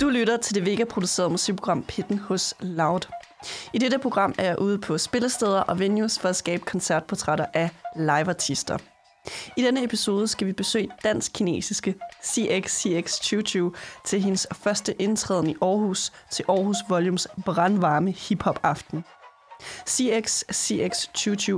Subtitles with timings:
[0.00, 3.00] Du lytter til det Vega-producerede musikprogram Pitten hos Loud.
[3.72, 7.70] I dette program er jeg ude på spillesteder og venues for at skabe koncertportrætter af
[7.96, 8.78] liveartister.
[9.56, 13.58] I denne episode skal vi besøge dansk-kinesiske CXCX22
[14.04, 19.04] til hendes første indtræden i Aarhus til Aarhus Volumes brandvarme hiphop aften.
[19.88, 21.08] CX CX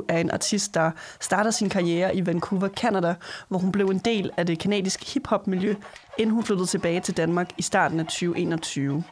[0.08, 3.14] er en artist, der starter sin karriere i Vancouver, Canada,
[3.48, 5.74] hvor hun blev en del af det kanadiske hiphop-miljø,
[6.18, 9.04] inden hun flyttede tilbage til Danmark i starten af 2021.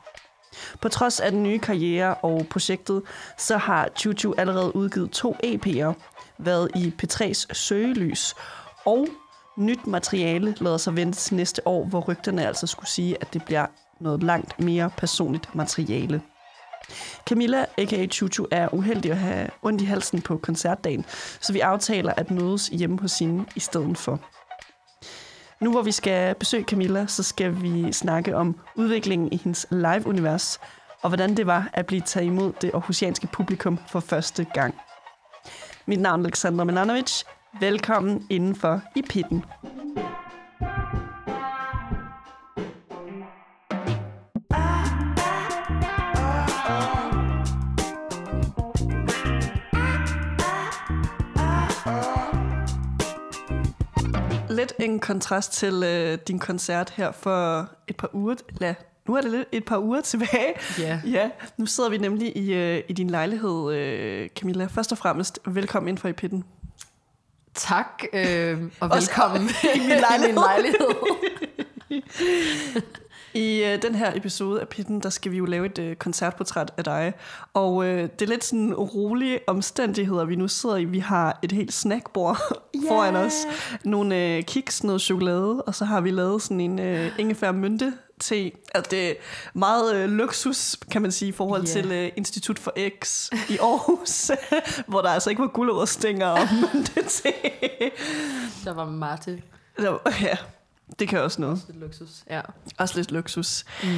[0.80, 3.02] På trods af den nye karriere og projektet,
[3.38, 5.92] så har Chuchu allerede udgivet to EP'er,
[6.38, 8.34] været i P3's søgelys,
[8.86, 9.08] og
[9.56, 13.44] nyt materiale lader sig vente til næste år, hvor rygterne altså skulle sige, at det
[13.44, 13.66] bliver
[14.00, 16.22] noget langt mere personligt materiale.
[17.26, 18.06] Camilla, a.k.a.
[18.06, 21.04] Chuchu, er uheldig at have ondt i halsen på koncertdagen,
[21.40, 24.20] så vi aftaler at mødes hjemme hos hende i stedet for.
[25.60, 30.60] Nu hvor vi skal besøge Camilla, så skal vi snakke om udviklingen i hendes live-univers,
[31.02, 34.74] og hvordan det var at blive taget imod det aarhusianske publikum for første gang.
[35.88, 37.24] Mit navn er Alexandra Milanovic.
[37.60, 39.44] Velkommen indenfor i pitten.
[54.50, 58.34] Lidt en kontrast til øh, din koncert her for et par uger.
[58.48, 58.74] eller
[59.08, 60.54] nu er det lidt et par uger tilbage.
[60.78, 61.00] Ja.
[61.04, 64.66] ja nu sidder vi nemlig i, øh, i din lejlighed, øh, Camilla.
[64.66, 66.44] Først og fremmest, velkommen ind for i pitten.
[67.54, 70.28] Tak, øh, og velkommen i min lejlighed.
[70.28, 70.94] I min lejlighed.
[73.34, 76.70] I øh, den her episode af Pitten, der skal vi jo lave et øh, koncertportræt
[76.76, 77.12] af dig.
[77.54, 80.84] Og øh, det er lidt sådan rolige omstændigheder, vi nu sidder i.
[80.84, 82.38] Vi har et helt snackbord
[82.76, 82.88] yeah.
[82.88, 83.34] foran os.
[83.84, 87.92] Nogle øh, kiks, noget chokolade, og så har vi lavet sådan en øh, ingefær mynte
[88.20, 88.52] te.
[88.74, 89.14] At det er
[89.54, 91.66] meget øh, luksus, kan man sige, i forhold Ja.
[91.72, 92.74] til øh, Institut for
[93.04, 94.30] X i Aarhus,
[94.88, 97.32] hvor der altså ikke var gulerodstænger og mynte te.
[98.64, 99.42] Der var Marte.
[99.80, 100.36] ja,
[100.98, 101.64] det kan også noget.
[101.68, 102.24] Lidt luksus.
[102.30, 102.40] Ja.
[102.78, 103.64] Også lidt luksus.
[103.82, 103.88] Mm.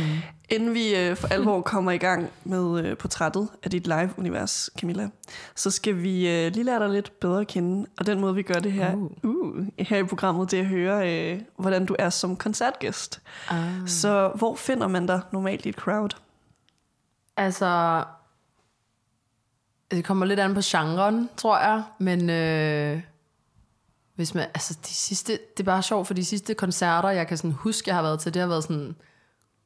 [0.48, 5.08] Inden vi øh, for alvor kommer i gang med øh, portrættet af dit live-univers, Camilla,
[5.54, 7.86] så skal vi øh, lige lære dig lidt bedre at kende.
[7.98, 9.10] Og den måde, vi gør det her, uh.
[9.22, 13.20] Uh, her i programmet, det er at høre, øh, hvordan du er som koncertgæst.
[13.48, 13.58] Ah.
[13.86, 16.16] Så hvor finder man dig normalt i et crowd?
[17.36, 18.04] Altså,
[19.90, 21.82] det kommer lidt an på genren, tror jeg.
[21.98, 23.00] Men øh,
[24.20, 27.36] hvis man, altså de sidste, det er bare sjovt, for de sidste koncerter, jeg kan
[27.36, 28.96] sådan huske, jeg har været til, det har været sådan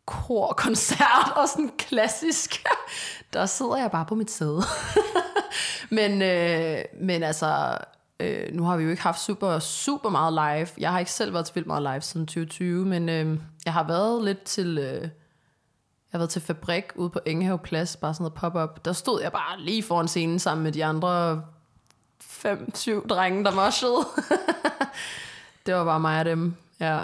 [0.07, 2.65] korkoncert og sådan klassisk.
[3.33, 4.63] Der sidder jeg bare på mit sæde.
[5.99, 7.79] men, øh, men altså,
[8.21, 10.69] øh, nu har vi jo ikke haft super, super meget live.
[10.79, 13.87] Jeg har ikke selv været til vildt meget live siden 2020, men øh, jeg har
[13.87, 14.79] været lidt til...
[14.79, 18.85] Øh, jeg har været til Fabrik ude på Engehave Plads, bare sådan noget pop-up.
[18.85, 21.43] Der stod jeg bare lige foran scenen sammen med de andre
[22.29, 24.07] fem, syv drenge, der moshede.
[25.67, 27.01] det var bare mig og dem, ja.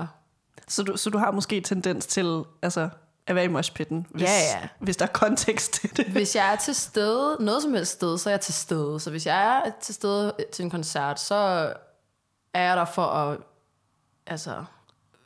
[0.68, 2.88] Så du, så du har måske tendens til altså,
[3.26, 4.68] at være i moshpitten, hvis, Ja, ja.
[4.78, 6.06] hvis der er kontekst til det.
[6.06, 9.00] Hvis jeg er til stede, noget som helst sted, så er jeg til stede.
[9.00, 11.34] Så hvis jeg er til stede til en koncert, så
[12.54, 13.38] er jeg der for at
[14.26, 14.64] altså,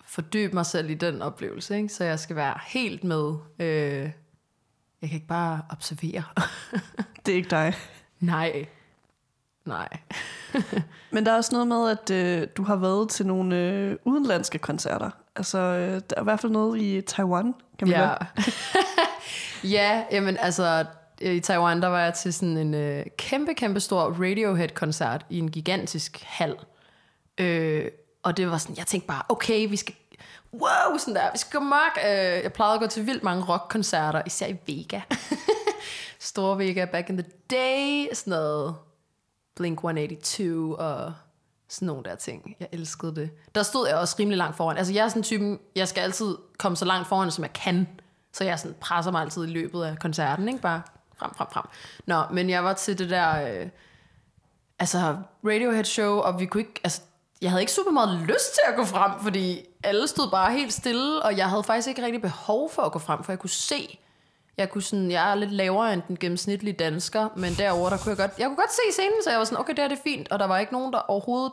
[0.07, 1.77] fordybe mig selv i den oplevelse.
[1.77, 1.89] Ikke?
[1.89, 3.35] Så jeg skal være helt med.
[3.59, 4.11] Øh,
[5.03, 6.25] jeg kan ikke bare observere.
[7.27, 7.75] Det er ikke dig.
[8.21, 8.67] Nej.
[9.65, 9.89] Nej.
[11.11, 14.59] Men der er også noget med, at øh, du har været til nogle øh, udenlandske
[14.59, 15.11] koncerter.
[15.37, 18.15] Altså, øh, der er i hvert fald noget i Taiwan, kan man Ja.
[19.77, 20.85] ja, jamen altså,
[21.21, 25.51] i Taiwan, der var jeg til sådan en øh, kæmpe, kæmpe stor Radiohead-koncert i en
[25.51, 26.57] gigantisk hal.
[27.39, 27.89] Øh,
[28.23, 29.95] og det var sådan, jeg tænkte bare, okay, vi skal,
[30.53, 31.99] wow, sådan der, vi skal gå mørk.
[32.07, 35.01] Øh, jeg plejede at gå til vildt mange rockkoncerter, især i Vega.
[36.19, 38.75] Store Vega back in the day, sådan noget
[39.61, 41.13] Blink-182 og
[41.69, 42.57] sådan nogle der ting.
[42.61, 43.31] Jeg elskede det.
[43.55, 44.77] Der stod jeg også rimelig langt foran.
[44.77, 47.89] Altså jeg er sådan typen, jeg skal altid komme så langt foran, som jeg kan.
[48.33, 50.61] Så jeg sådan presser mig altid i løbet af koncerten, ikke?
[50.61, 50.83] Bare
[51.17, 51.65] frem, frem, frem.
[52.07, 53.69] Nå, men jeg var til det der, øh,
[54.79, 57.01] altså Radiohead show, og vi kunne ikke, altså
[57.43, 60.73] jeg havde ikke super meget lyst til at gå frem, fordi alle stod bare helt
[60.73, 63.51] stille, og jeg havde faktisk ikke rigtig behov for at gå frem, for jeg kunne
[63.51, 63.99] se,
[64.57, 68.11] jeg, kunne sådan, jeg er lidt lavere end den gennemsnitlige dansker, men derover der kunne
[68.11, 69.99] jeg godt, jeg kunne godt se scenen, så jeg var sådan, okay, det er det
[70.05, 71.53] fint, og der var ikke nogen, der overhovedet,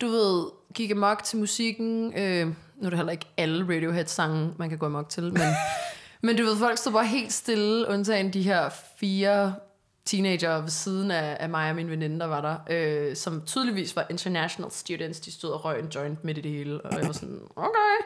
[0.00, 2.18] du ved, gik amok til musikken.
[2.18, 5.42] Øh, Nu er det heller ikke alle Radiohead-sange, man kan gå amok til, men,
[6.22, 8.70] men du ved, folk stod bare helt stille, undtagen de her
[9.00, 9.54] fire
[10.04, 13.96] teenager ved siden af, af mig og min veninde, der var der, øh, som tydeligvis
[13.96, 15.20] var international students.
[15.20, 17.96] De stod og røg en joint midt i det hele, og jeg var sådan, okay.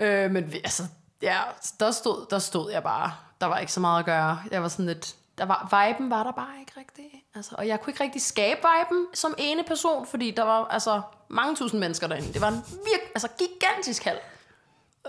[0.00, 0.82] Øh, men vi, altså,
[1.22, 1.38] ja,
[1.80, 3.12] der stod, der stod jeg bare.
[3.42, 4.38] Der var ikke så meget at gøre.
[4.50, 7.24] Jeg var sådan lidt, der var, viben var der bare ikke rigtig.
[7.34, 11.02] Altså, og jeg kunne ikke rigtig skabe viben som ene person, fordi der var altså
[11.28, 12.32] mange tusind mennesker derinde.
[12.32, 14.18] Det var en virkelig, altså gigantisk hal.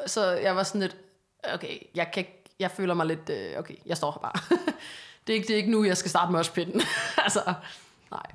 [0.05, 0.97] Så jeg var sådan lidt,
[1.53, 2.25] okay, jeg, kan,
[2.59, 4.57] jeg føler mig lidt, øh, okay, jeg står her bare.
[5.27, 6.81] det, er ikke, det er ikke nu, jeg skal starte moshpitten.
[7.25, 7.53] altså,
[8.11, 8.25] nej.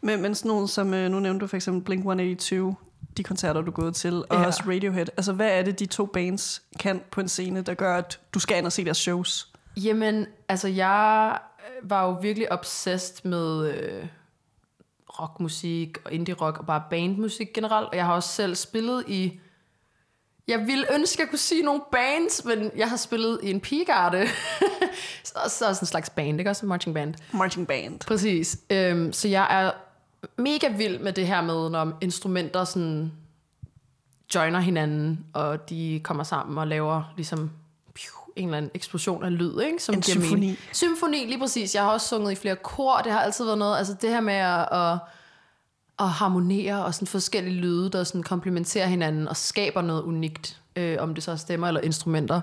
[0.00, 2.74] Men, men sådan nogen som, øh, nu nævnte du for eksempel Blink-182,
[3.16, 4.46] de koncerter, du er gået til, og Ja.
[4.46, 5.06] også Radiohead.
[5.16, 8.38] Altså, hvad er det, de to bands kan på en scene, der gør, at du
[8.38, 9.48] skal ind og se deres shows?
[9.76, 11.38] Jamen, altså jeg
[11.82, 14.06] øh, var jo virkelig obsessed med øh,
[15.20, 17.88] rockmusik og indie rock og bare bandmusik generelt.
[17.88, 19.40] Og jeg har også selv spillet i...
[20.48, 23.60] Jeg ville ønske, at jeg kunne sige nogle bands, men jeg har spillet i en
[23.60, 24.26] pigegarde.
[25.24, 26.66] så, så sådan en slags band, ikke også?
[26.66, 27.14] Marching band.
[27.32, 28.00] Marching band.
[28.06, 28.58] Præcis.
[28.70, 29.70] Øhm, så jeg er
[30.36, 33.12] mega vild med det her med, når instrumenter sådan
[34.34, 37.50] joiner hinanden, og de kommer sammen og laver ligesom
[37.94, 39.82] piu, en eller anden eksplosion af lyd, ikke?
[39.82, 40.34] Som En symfoni.
[40.34, 40.58] mening.
[40.72, 41.74] Symfoni, lige præcis.
[41.74, 44.20] Jeg har også sunget i flere kor, det har altid været noget, altså det her
[44.20, 44.98] med at, at,
[45.98, 50.96] at harmonere og sådan forskellige lyde, der sådan komplementerer hinanden og skaber noget unikt, øh,
[51.00, 52.40] om det så er stemmer eller instrumenter.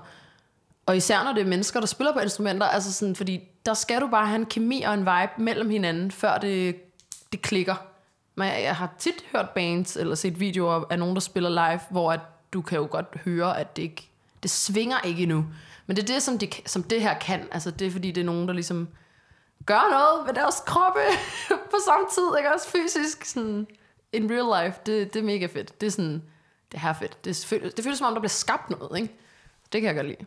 [0.86, 4.00] Og især når det er mennesker, der spiller på instrumenter, altså sådan, fordi der skal
[4.00, 6.76] du bare have en kemi og en vibe mellem hinanden, før det,
[7.32, 7.74] det klikker.
[8.34, 11.80] Men jeg, jeg har tit hørt bands, eller set videoer af nogen, der spiller live,
[11.90, 12.20] hvor at
[12.52, 14.08] du kan jo godt høre, at det ikke,
[14.42, 15.46] det svinger ikke endnu.
[15.86, 17.48] Men det er det, som, de, som det her kan.
[17.52, 18.88] Altså det er, fordi det er nogen, der ligesom
[19.66, 21.00] gør noget ved deres kroppe
[21.72, 23.66] på samme tid, ikke også fysisk, sådan
[24.12, 24.80] in real life.
[24.86, 25.80] Det, det er mega fedt.
[25.80, 26.22] Det er sådan,
[26.72, 27.24] det er her fedt.
[27.24, 29.14] Det, føles, det føles som om, der bliver skabt noget, ikke?
[29.72, 30.26] Det kan jeg godt lide.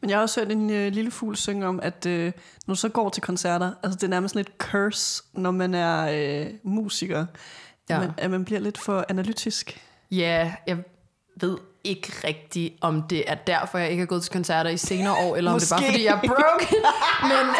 [0.00, 2.32] Men jeg har også hørt en øh, lille fugl synge om, at øh,
[2.66, 6.08] når du så går til koncerter, altså det er nærmest lidt curse, når man er
[6.12, 7.26] øh, musiker,
[7.88, 7.98] ja.
[7.98, 9.80] Man, at man bliver lidt for analytisk.
[10.10, 10.78] Ja, jeg
[11.40, 15.12] ved ikke rigtigt, om det er derfor, jeg ikke har gået til koncerter i senere
[15.12, 16.74] år, eller om det er bare, fordi jeg er broke.
[17.30, 17.54] Men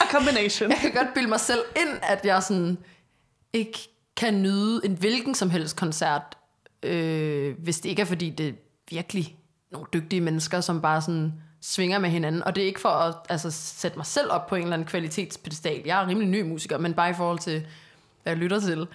[0.00, 0.70] A combination.
[0.72, 2.78] jeg kan godt bilde mig selv ind, at jeg sådan
[3.52, 3.78] ikke
[4.16, 6.38] kan nyde en hvilken som helst koncert,
[6.82, 8.54] øh, hvis det ikke er, fordi det
[8.90, 9.36] virkelig
[9.70, 12.44] nogle dygtige mennesker, som bare sådan svinger med hinanden.
[12.44, 14.88] Og det er ikke for at altså, sætte mig selv op på en eller anden
[14.88, 15.82] kvalitetspedestal.
[15.84, 17.66] Jeg er rimelig ny musiker, men bare i forhold til,
[18.22, 18.88] hvad jeg lytter til.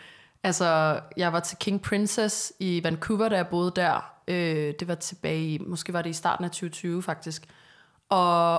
[0.44, 4.14] Altså, jeg var til King Princess i Vancouver, da jeg boede der.
[4.28, 7.48] Øh, det var tilbage i, måske var det i starten af 2020 faktisk.
[8.10, 8.56] Og,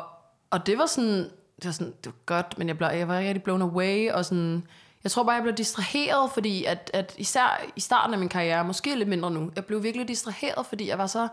[0.51, 1.19] og det var sådan,
[1.57, 4.25] det var sådan, det var godt, men jeg, blev, jeg var rigtig blown away, og
[4.25, 4.67] sådan,
[5.05, 8.65] jeg tror bare, jeg blev distraheret, fordi at, at især i starten af min karriere,
[8.65, 11.29] måske lidt mindre nu, jeg blev virkelig distraheret, fordi jeg var så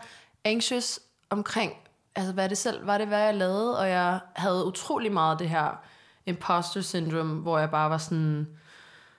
[0.46, 1.00] anxious
[1.30, 1.74] omkring,
[2.16, 5.50] altså hvad det selv var det, hvad jeg lavede, og jeg havde utrolig meget det
[5.50, 5.84] her
[6.26, 8.48] imposter syndrome, hvor jeg bare var sådan,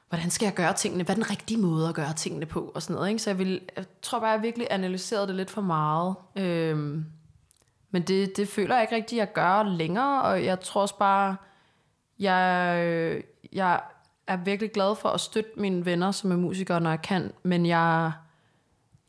[0.09, 1.05] hvordan skal jeg gøre tingene?
[1.05, 2.73] Hvad er den rigtige måde at gøre tingene på?
[2.75, 3.23] Og sådan noget, ikke?
[3.23, 6.15] Så jeg, ville, jeg tror bare, jeg virkelig analyserede det lidt for meget.
[6.37, 7.07] Øhm,
[7.91, 11.37] men det, det føler jeg ikke rigtigt, jeg gør længere, og jeg tror også bare,
[12.19, 13.23] jeg,
[13.53, 13.81] jeg
[14.27, 17.67] er virkelig glad for at støtte mine venner, som er musikere, når jeg kan, men
[17.67, 18.13] jeg,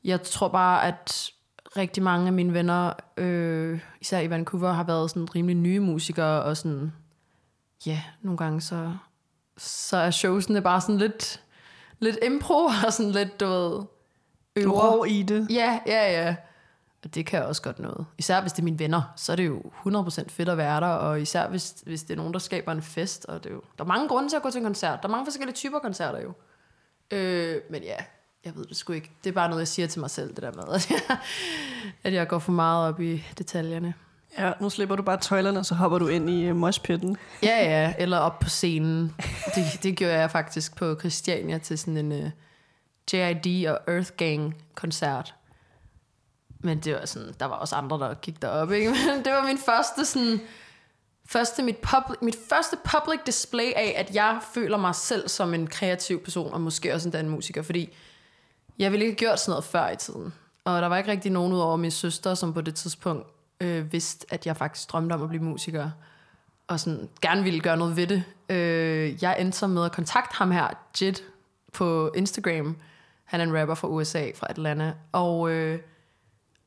[0.04, 1.32] jeg tror bare, at
[1.78, 6.44] rigtig mange af mine venner, øh, især i Vancouver, har været sådan rimelig nye musikere,
[6.44, 6.94] og sådan,
[7.86, 8.94] ja, nogle gange så,
[9.58, 11.44] så er showsene bare sådan lidt,
[12.00, 13.82] lidt impro, og sådan lidt, du ved,
[14.56, 14.98] øver.
[14.98, 15.48] rår i det.
[15.50, 16.36] Ja, ja, ja.
[17.04, 18.06] Og det kan jeg også godt noget.
[18.18, 20.88] Især hvis det er mine venner, så er det jo 100% fedt at være der,
[20.88, 23.26] og især hvis, hvis det er nogen, der skaber en fest.
[23.26, 25.00] Og det er jo, der er mange grunde til at gå til en koncert.
[25.02, 26.34] Der er mange forskellige typer koncerter jo.
[27.12, 27.96] Øh, men ja,
[28.46, 29.12] jeg ved det sgu ikke.
[29.24, 31.18] Det er bare noget, jeg siger til mig selv, det der med, at jeg,
[32.04, 33.94] at jeg går for meget op i detaljerne.
[34.38, 37.18] Ja, nu slipper du bare tøjlerne, og så hopper du ind i uh, moshpitten.
[37.44, 39.16] Ja, ja, eller op på scenen.
[39.56, 42.30] Det, det gjorde jeg faktisk på Christiania til sådan en uh,
[43.14, 45.36] JID og Earth Gang koncert.
[46.60, 48.90] Men det var sådan, der var også andre, der gik derop, ikke?
[49.10, 50.40] Men det var min første sådan,
[51.26, 55.68] første, mit, public, mit første public display af, at jeg føler mig selv som en
[55.68, 57.94] kreativ person, og måske også endda en musiker, fordi
[58.80, 60.34] jeg ville ikke have gjort sådan noget før i tiden.
[60.66, 63.28] Og der var ikke rigtig nogen udover min søster, som på det tidspunkt
[63.62, 65.90] øh, vidste, at jeg faktisk drømte om at blive musiker
[66.68, 68.24] og sådan gerne ville gøre noget ved det.
[68.50, 70.68] Øh, jeg endte så med at kontakte ham her,
[71.02, 71.24] Jit,
[71.74, 72.78] på Instagram.
[73.24, 74.94] Han er en rapper fra USA, fra Atlanta.
[75.12, 75.80] Og, øh,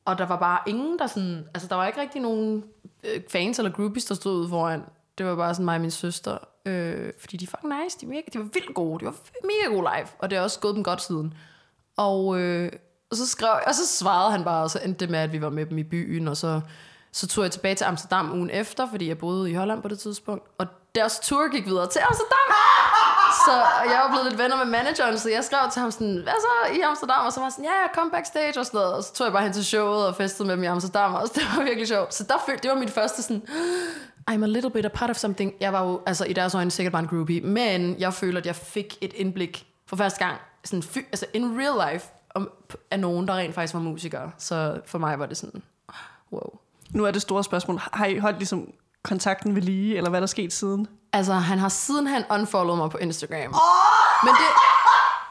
[0.05, 1.47] og der var bare ingen, der sådan...
[1.53, 2.63] Altså, der var ikke rigtig nogen
[3.03, 4.83] øh, fans eller groupies, der stod ude foran.
[5.17, 6.37] Det var bare sådan mig og min søster.
[6.65, 7.97] Øh, fordi de er fucking nice.
[8.01, 8.99] De, er mega, de var vildt gode.
[8.99, 10.07] De var mega gode live.
[10.19, 11.33] Og det er også gået dem godt siden.
[11.97, 12.71] Og, øh,
[13.11, 15.41] Og så, skrev, og så svarede han bare, og så endte det med, at vi
[15.41, 16.61] var med dem i byen, og så,
[17.11, 19.99] så tog jeg tilbage til Amsterdam ugen efter, fordi jeg boede i Holland på det
[19.99, 20.43] tidspunkt.
[20.57, 22.47] Og deres tour gik videre til Amsterdam.
[23.45, 23.53] Så
[23.91, 26.73] jeg var blevet lidt venner med manageren, så jeg skrev til ham sådan, hvad så
[26.77, 27.25] i Amsterdam?
[27.25, 28.93] Og så var jeg sådan, ja, jeg kom backstage og sådan noget.
[28.93, 31.21] Og så tog jeg bare hen til showet og festede med dem i Amsterdam, og
[31.35, 32.13] det var virkelig sjovt.
[32.13, 33.41] Så der følte, det var mit første sådan,
[34.27, 35.53] ah, I'm a little bit a part of something.
[35.59, 38.45] Jeg var jo altså, i deres øjne sikkert bare en groupie, men jeg føler, at
[38.45, 40.37] jeg fik et indblik for første gang,
[40.67, 42.49] sådan, fy, altså in real life, om,
[42.91, 44.31] af nogen, der rent faktisk var musikere.
[44.37, 45.63] Så for mig var det sådan,
[46.31, 46.59] wow.
[46.89, 47.79] Nu er det store spørgsmål.
[47.93, 48.71] Har I holdt ligesom
[49.03, 50.87] kontakten ved lige, eller hvad er der sket siden?
[51.13, 53.53] Altså, han har sidenhen unfollowet mig på Instagram.
[53.53, 54.23] Oh!
[54.23, 54.47] Men det...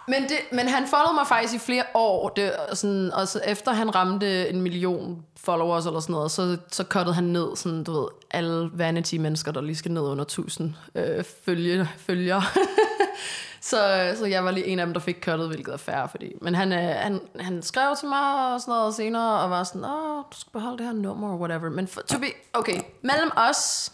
[0.09, 3.73] Men, det, men han followede mig faktisk i flere år, det, sådan, og så efter
[3.73, 8.01] han ramte en million followers eller sådan noget, så, så cuttede han ned, sådan, du
[8.01, 12.43] ved, alle vanity-mennesker, der lige skal ned under 1000 øh, følge, følger.
[13.71, 16.33] så, så jeg var lige en af dem, der fik cuttet, hvilket er fair, fordi,
[16.43, 19.85] men han, øh, han, han skrev til mig og sådan noget senere, og var sådan,
[19.85, 21.71] åh, du skal beholde det her nummer, or whatever.
[21.71, 23.93] Men for, to be, okay, mellem os,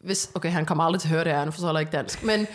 [0.00, 2.22] hvis, okay, han kommer aldrig til at høre det her, han forstår heller ikke dansk,
[2.22, 2.46] men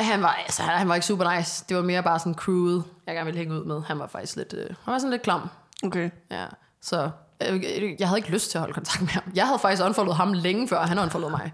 [0.00, 1.64] han var, altså, han var ikke super nice.
[1.68, 3.82] Det var mere bare sådan crewet, jeg gerne ville hænge ud med.
[3.82, 5.48] Han var faktisk lidt, øh, han var sådan lidt klam.
[5.84, 6.10] Okay.
[6.30, 6.46] Ja,
[6.80, 7.10] så
[7.48, 7.64] øh,
[7.98, 9.22] jeg havde ikke lyst til at holde kontakt med ham.
[9.34, 11.52] Jeg havde faktisk unfollowet ham længe før, han unfollowet mig.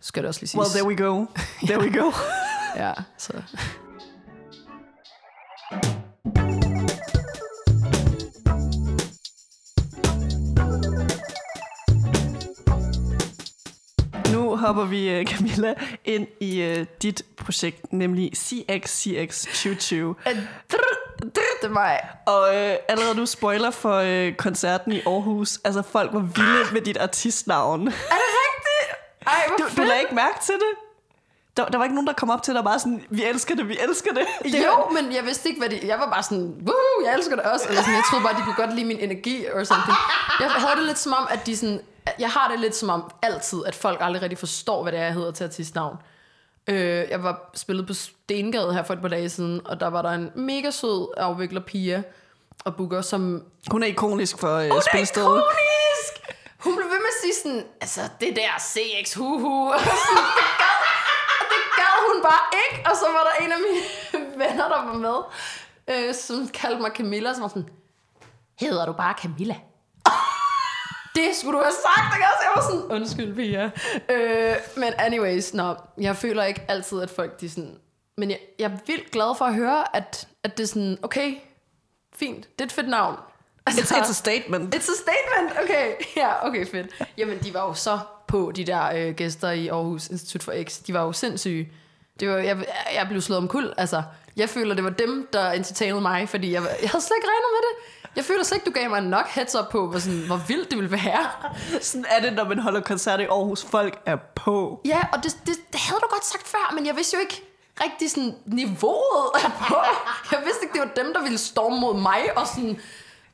[0.00, 0.60] Skal det også lige sige.
[0.60, 1.26] Well, there we go.
[1.66, 2.12] There we go.
[2.76, 3.32] ja, så...
[14.32, 20.14] Nu hopper vi, øh, Camilla, ind i uh, dit projekt, nemlig CXCX 2020.
[21.20, 22.00] Det er mig.
[22.26, 25.58] Og uh, allerede nu spoiler for uh, koncerten i Aarhus.
[25.64, 27.80] Altså, folk var vilde med dit artistnavn.
[27.86, 28.98] Er det rigtigt?
[29.26, 29.76] Ej, hvor Du, fedt.
[29.76, 30.85] du lagde ikke mærke til det?
[31.56, 33.68] Der, der var ikke nogen, der kom op til dig bare sådan, vi elsker det,
[33.68, 34.26] vi elsker det.
[34.52, 35.84] det Jo, men jeg vidste ikke, hvad det...
[35.84, 37.68] Jeg var bare sådan, woohoo, jeg elsker det også.
[37.68, 39.96] Eller sådan, jeg troede bare, de kunne godt lide min energi, or something.
[40.40, 41.80] Jeg havde det lidt som om, at de sådan...
[42.18, 45.04] Jeg har det lidt som om altid, at folk aldrig rigtig forstår, hvad det er,
[45.04, 45.96] jeg hedder til artistnavn.
[46.66, 50.02] Øh, jeg var spillet på Stengade her for et par dage siden, og der var
[50.02, 52.02] der en mega sød afvikler Pia
[52.64, 56.12] og booker, som Hun er ikonisk for uh, hun er ikonisk!
[56.64, 59.72] Hun blev ved med at sige sådan, altså det der CX huhu,
[60.06, 60.78] sådan, det gad,
[61.40, 62.76] og det gad hun bare ikke.
[62.90, 63.82] Og så var der en af mine
[64.42, 65.18] venner, der var med,
[65.92, 67.68] øh, som kaldte mig Camilla, som var sådan,
[68.60, 69.56] hedder du bare Camilla?
[71.16, 72.42] Det skulle du have sagt, ikke også?
[72.42, 73.70] Jeg var sådan, undskyld, Pia.
[74.08, 77.78] Øh, men anyways, nå, jeg føler ikke altid, at folk de sådan...
[78.18, 81.34] Men jeg, jeg er vildt glad for at høre, at, at det er sådan, okay,
[82.16, 83.16] fint, det er et fedt navn.
[83.66, 84.74] Altså, It's, it's a statement.
[84.74, 85.92] It's a statement, okay.
[86.22, 87.04] Ja, okay, fedt.
[87.18, 90.78] Jamen, de var jo så på, de der øh, gæster i Aarhus Institut for X.
[90.86, 91.72] De var jo sindssyge.
[92.20, 93.74] Det var, jeg, jeg blev slået om kul.
[93.76, 94.02] Altså,
[94.36, 97.50] jeg føler, det var dem, der entertainede mig, fordi jeg, jeg havde slet ikke regnet
[97.52, 98.02] med det.
[98.16, 100.70] Jeg føler slet ikke, du gav mig nok heads up på, hvor, sådan, hvor vildt
[100.70, 101.26] det ville være.
[101.80, 103.64] Sådan er det, når man holder koncert i Aarhus.
[103.64, 104.80] Folk er på.
[104.84, 107.42] Ja, og det, det, det havde du godt sagt før, men jeg vidste jo ikke
[107.84, 109.76] rigtig sådan niveauet er på.
[110.32, 112.80] Jeg vidste ikke, det var dem, der ville storme mod mig og sådan,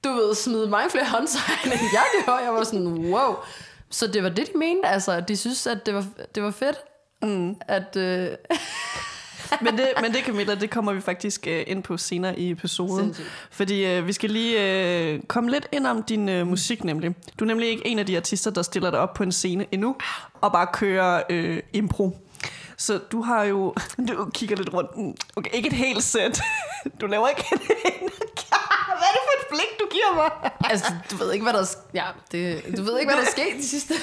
[0.05, 2.43] du ved, smide mig flere håndtegn, end jeg gjorde.
[2.43, 3.37] Jeg var sådan, wow.
[3.91, 4.89] Så det var det, de mente.
[4.89, 6.77] Altså, de synes, at det var, det var fedt.
[7.23, 7.57] Mm.
[7.69, 8.29] At, øh,
[9.61, 12.99] Men det, men det, Camilla, det kommer vi faktisk uh, ind på senere i episoden.
[12.99, 13.29] Sindssygt.
[13.51, 17.15] Fordi uh, vi skal lige uh, komme lidt ind om din uh, musik nemlig.
[17.39, 19.67] Du er nemlig ikke en af de artister, der stiller dig op på en scene
[19.73, 19.97] endnu,
[20.41, 22.19] og bare kører uh, impro.
[22.77, 23.75] Så du har jo...
[24.09, 24.97] Du kigger lidt rundt.
[24.97, 26.41] Mm, Okay, ikke et helt sæt.
[27.01, 27.61] Du laver ikke et
[28.99, 30.51] Hvad er det for et blik, du giver mig?
[30.71, 33.31] altså, du ved ikke, hvad der er, ja, det, du ved ikke, hvad der er
[33.31, 33.95] sket de sidste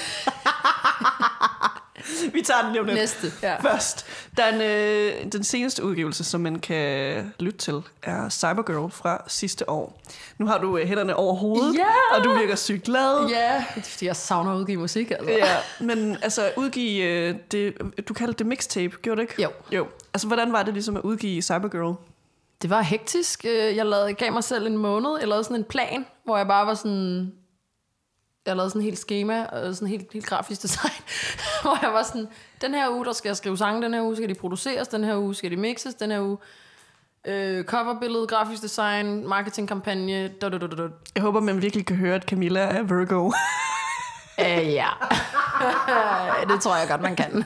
[2.34, 2.98] Vi tager den lige om lidt.
[2.98, 3.32] næste.
[3.44, 3.56] Ja.
[3.62, 4.06] Først,
[4.38, 10.02] den, øh, den seneste udgivelse, som man kan lytte til, er Cybergirl fra sidste år.
[10.38, 12.18] Nu har du øh, hænderne over hovedet, Ja!
[12.18, 13.28] og du virker sygt glad.
[13.30, 15.30] Ja, det er fordi, jeg savner at udgive musik, altså.
[15.32, 17.74] Ja, men altså udgive øh, det,
[18.10, 19.42] du kaldte det mixtape, gjorde du ikke?
[19.44, 19.50] Jo.
[19.72, 19.88] Jo.
[20.14, 21.94] Altså, hvordan var det ligesom at udgive Cybergirl?
[22.62, 23.46] Det var hektisk.
[23.46, 25.10] Øh, Jeg lavede, gav mig selv en måned.
[25.20, 27.32] Jeg lavede sådan en plan, hvor jeg bare var sådan...
[28.50, 31.04] Jeg lavede sådan en helt schema, og sådan en helt, helt grafisk design,
[31.62, 32.28] hvor jeg var sådan,
[32.62, 35.04] den her uge, der skal jeg skrive sange, den her uge skal de produceres, den
[35.04, 36.38] her uge skal de mixes, den her uge
[37.26, 40.88] øh, coverbillede, grafisk design, marketingkampagne, da, da, da, da, da.
[41.16, 43.32] Jeg håber, man virkelig kan høre, at Camilla er Virgo.
[44.40, 44.88] Øh, ja.
[46.54, 47.44] det tror jeg godt, man kan.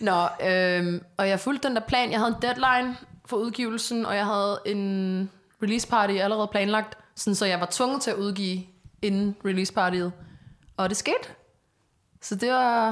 [0.00, 2.10] Nå, øhm, og jeg fulgte den der plan.
[2.10, 5.30] Jeg havde en deadline for udgivelsen, og jeg havde en
[5.62, 8.62] release party allerede planlagt, sådan så jeg var tvunget til at udgive
[9.02, 10.12] inden release partyet.
[10.76, 11.28] Og det skete.
[12.20, 12.88] Så det var,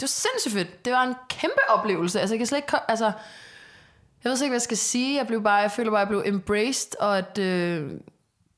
[0.00, 0.84] det var sindssygt fedt.
[0.84, 2.20] Det var en kæmpe oplevelse.
[2.20, 2.90] Altså, jeg kan slet ikke...
[2.90, 3.12] Altså,
[4.24, 5.16] Jeg ved ikke, hvad jeg skal sige.
[5.16, 7.90] Jeg, blev bare, jeg føler bare, at jeg blev embraced, og at øh,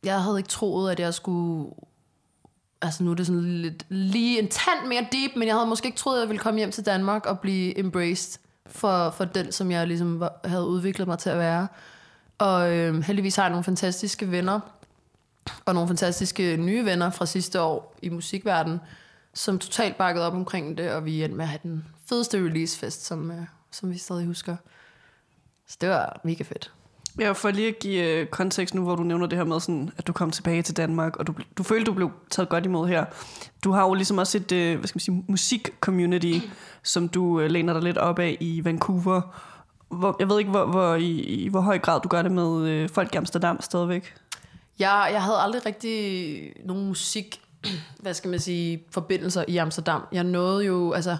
[0.04, 1.70] jeg havde ikke troet, at jeg skulle...
[2.82, 5.86] Altså nu er det sådan lidt lige en tand mere deep, men jeg havde måske
[5.86, 9.52] ikke troet, at jeg ville komme hjem til Danmark og blive embraced for, for den,
[9.52, 11.68] som jeg ligesom var, havde udviklet mig til at være.
[12.38, 14.60] Og øh, heldigvis har jeg nogle fantastiske venner,
[15.64, 18.80] og nogle fantastiske nye venner fra sidste år i musikverdenen,
[19.34, 23.06] som totalt bakkede op omkring det, og vi endte med at have den fedeste releasefest,
[23.06, 24.56] som, øh, som vi stadig husker.
[25.66, 26.72] Så det var mega fedt.
[27.18, 29.90] Ja, for lige at give øh, kontekst nu, hvor du nævner det her med, sådan,
[29.96, 32.88] at du kom tilbage til Danmark, og du, du følte, du blev taget godt imod
[32.88, 33.04] her.
[33.64, 36.46] Du har jo ligesom også et øh, hvad skal man sige, musik-community,
[36.82, 39.20] som du øh, læner dig lidt op af i Vancouver.
[39.88, 42.68] Hvor, jeg ved ikke, hvor, hvor, i, i hvor høj grad du gør det med
[42.68, 44.14] øh, folk i Amsterdam stadigvæk.
[44.80, 47.40] Jeg, jeg havde aldrig rigtig nogen musik,
[48.02, 50.02] hvad skal man sige, forbindelser i Amsterdam.
[50.12, 51.16] Jeg nåede jo, altså,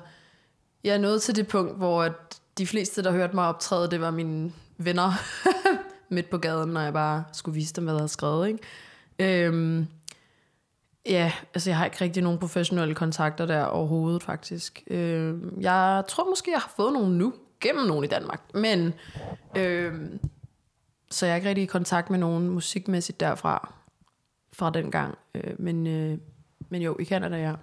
[0.85, 4.11] jeg nåede til det punkt, hvor at de fleste, der hørte mig optræde, det var
[4.11, 5.13] mine venner
[6.15, 8.49] midt på gaden, når jeg bare skulle vise dem, hvad jeg havde skrevet.
[8.49, 9.47] Ikke?
[9.47, 9.87] Øhm,
[11.07, 14.83] ja, altså jeg har ikke rigtig nogen professionelle kontakter der overhovedet, faktisk.
[14.91, 18.41] Øhm, jeg tror måske, jeg har fået nogen nu, gennem nogen i Danmark.
[18.55, 18.95] Men,
[19.57, 20.21] øhm,
[21.11, 23.73] så jeg er ikke rigtig i kontakt med nogen musikmæssigt derfra,
[24.53, 25.19] fra den gang.
[25.35, 26.19] Øh, men, øh,
[26.69, 27.55] men jo, i Canada, ja.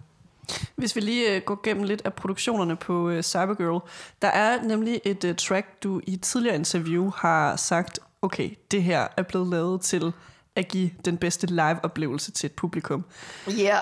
[0.76, 3.90] Hvis vi lige uh, går gennem lidt af produktionerne på uh, Cybergirl.
[4.22, 8.84] Der er nemlig et uh, track, du i et tidligere interview har sagt, okay, det
[8.84, 10.14] her er blevet lavet til
[10.56, 13.06] at give den bedste live-oplevelse til et publikum.
[13.48, 13.54] Ja.
[13.64, 13.82] Yeah.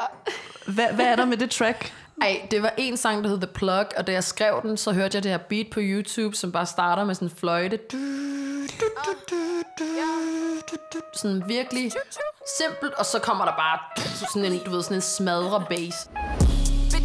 [0.76, 1.94] Hvad, hvad er der med det track?
[2.22, 4.92] Ej, det var en sang, der hed The Plug, og da jeg skrev den, så
[4.92, 7.80] hørte jeg det her beat på YouTube, som bare starter med sådan en fløjte.
[11.14, 11.92] Sådan virkelig
[12.60, 13.80] simpelt, og så kommer der bare
[14.34, 16.10] sådan en, du ved, sådan en smadre bass.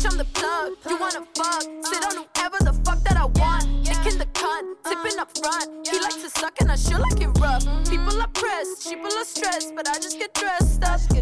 [0.01, 0.73] Bitch, I'm the plug.
[0.89, 1.63] You wanna fuck?
[1.85, 3.65] Sit on whoever the fuck that I want.
[3.85, 5.87] Licking the cunt, tipping up front.
[5.87, 7.65] He likes to suck and I sure like it rough.
[7.85, 11.01] People are pressed, people are stressed, but I just get dressed up.
[11.13, 11.21] He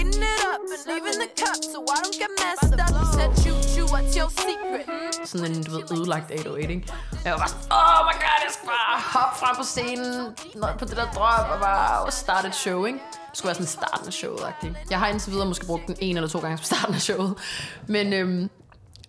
[0.00, 2.90] eating it up and leaving the cup, so I don't get messed up.
[2.90, 4.86] He said, choo choo, what's your secret?
[5.24, 6.92] Sådan en, du ved, ødelagt 808, ikke?
[7.24, 10.36] Jeg var bare sådan, oh my god, jeg skal bare hoppe frem på scenen,
[10.78, 13.00] på det der drøm, og bare starte et show, ikke?
[13.34, 14.86] Skulle være sådan starten af showet -agtigt.
[14.90, 17.34] Jeg har indtil videre måske brugt den en eller to gange på starten af showet.
[17.86, 18.50] Men, øhm,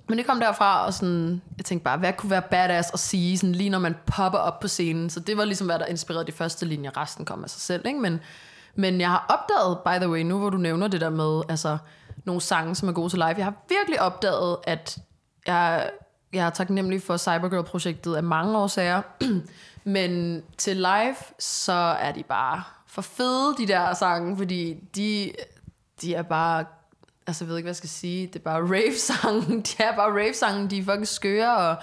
[0.10, 3.38] men det kom derfra, og sådan, jeg tænkte bare, hvad kunne være badass at sige,
[3.38, 5.10] sådan, lige når man popper op på scenen.
[5.10, 6.98] Så det var ligesom, hvad der inspirerede de første linjer.
[6.98, 8.00] Resten kom af sig selv, ikke?
[8.00, 8.20] Men,
[8.76, 11.78] men jeg har opdaget, by the way, nu hvor du nævner det der med, altså,
[12.26, 13.36] nogle sange, som er gode til live.
[13.38, 14.98] Jeg har virkelig opdaget, at
[15.48, 15.90] jeg,
[16.34, 19.02] jeg er taknemmelig for Cybergirl-projektet af mange årsager.
[19.84, 25.32] men til live, så er de bare for fede, de der sange, fordi de,
[26.02, 26.66] de er bare,
[27.28, 30.12] altså jeg ved ikke, hvad jeg skal sige, det er bare rave-sange, de er bare
[30.12, 31.76] rave-sange, de er fucking skøre, og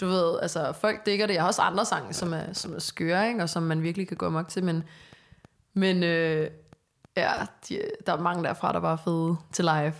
[0.00, 1.34] du ved, altså folk digger det.
[1.34, 3.42] Jeg har også andre sange, som er, som er skøre, ikke?
[3.42, 4.84] og som man virkelig kan gå amok til, men,
[5.74, 6.50] men øh,
[7.16, 7.32] ja,
[7.68, 9.94] de, der er mange derfra, der var fede til live.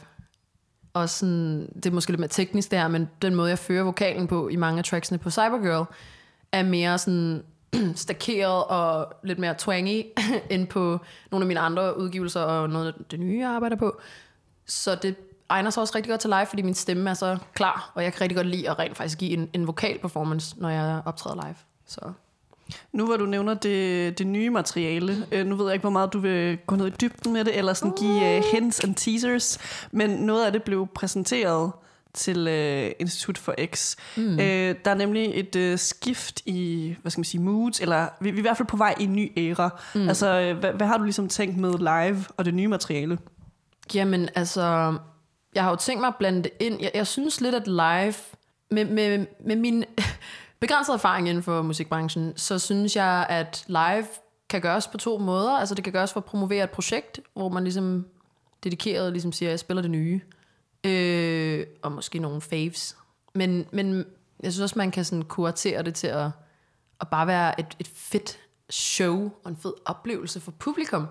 [0.95, 4.27] Og sådan, det er måske lidt mere teknisk der, men den måde, jeg fører vokalen
[4.27, 5.87] på i mange af tracksene på Cybergirl,
[6.53, 7.45] er mere sådan
[7.95, 10.05] stakeret og lidt mere twangy
[10.51, 10.99] end på
[11.31, 14.01] nogle af mine andre udgivelser og noget af det nye, jeg arbejder på.
[14.67, 15.17] Så det
[15.49, 18.13] egner sig også rigtig godt til live, fordi min stemme er så klar, og jeg
[18.13, 21.47] kan rigtig godt lide at rent faktisk give en, en vokal performance, når jeg optræder
[21.47, 21.57] live.
[21.87, 22.13] Så.
[22.93, 26.13] Nu hvor du nævner det, det nye materiale, øh, nu ved jeg ikke, hvor meget
[26.13, 29.59] du vil gå ned i dybden med det, eller sådan give uh, hints and teasers,
[29.91, 31.73] men noget af det blev præsenteret
[32.15, 33.97] til øh, Institut for X.
[34.17, 34.41] Mm.
[34.41, 38.31] Øh, der er nemlig et øh, skift i, hvad skal man sige, moods, eller vi,
[38.31, 39.81] vi er i hvert fald på vej i en ny æra.
[39.95, 40.09] Mm.
[40.09, 43.19] Altså, øh, hvad, hvad har du ligesom tænkt med live og det nye materiale?
[43.95, 44.97] Jamen, altså,
[45.55, 46.81] jeg har jo tænkt mig at blande det ind.
[46.81, 48.15] Jeg, jeg synes lidt, at live,
[48.71, 49.85] med, med, med min
[50.61, 54.07] begrænsede erfaring inden for musikbranchen, så synes jeg, at live
[54.49, 55.53] kan gøres på to måder.
[55.53, 58.07] Altså, det kan gøres for at promovere et projekt, hvor man ligesom
[58.65, 60.21] dedikeret ligesom siger, at jeg spiller det nye.
[60.85, 62.97] Øh, og måske nogle faves.
[63.35, 64.07] Men, men
[64.43, 66.31] jeg synes også, man kan sådan kuratere det til at,
[67.01, 68.39] at bare være et, et fedt
[68.71, 71.07] show og en fed oplevelse for publikum.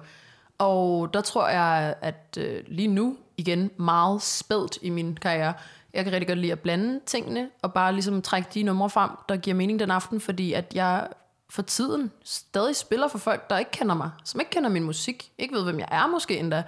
[0.58, 5.54] Og der tror jeg, at øh, lige nu, igen, meget spædt i min karriere,
[5.94, 9.10] jeg kan rigtig godt lide at blande tingene, og bare ligesom trække de numre frem,
[9.30, 11.08] der giver mening den aften, fordi at jeg
[11.50, 15.32] for tiden stadig spiller for folk, der ikke kender mig, som ikke kender min musik,
[15.38, 16.64] ikke ved, hvem jeg er måske endda,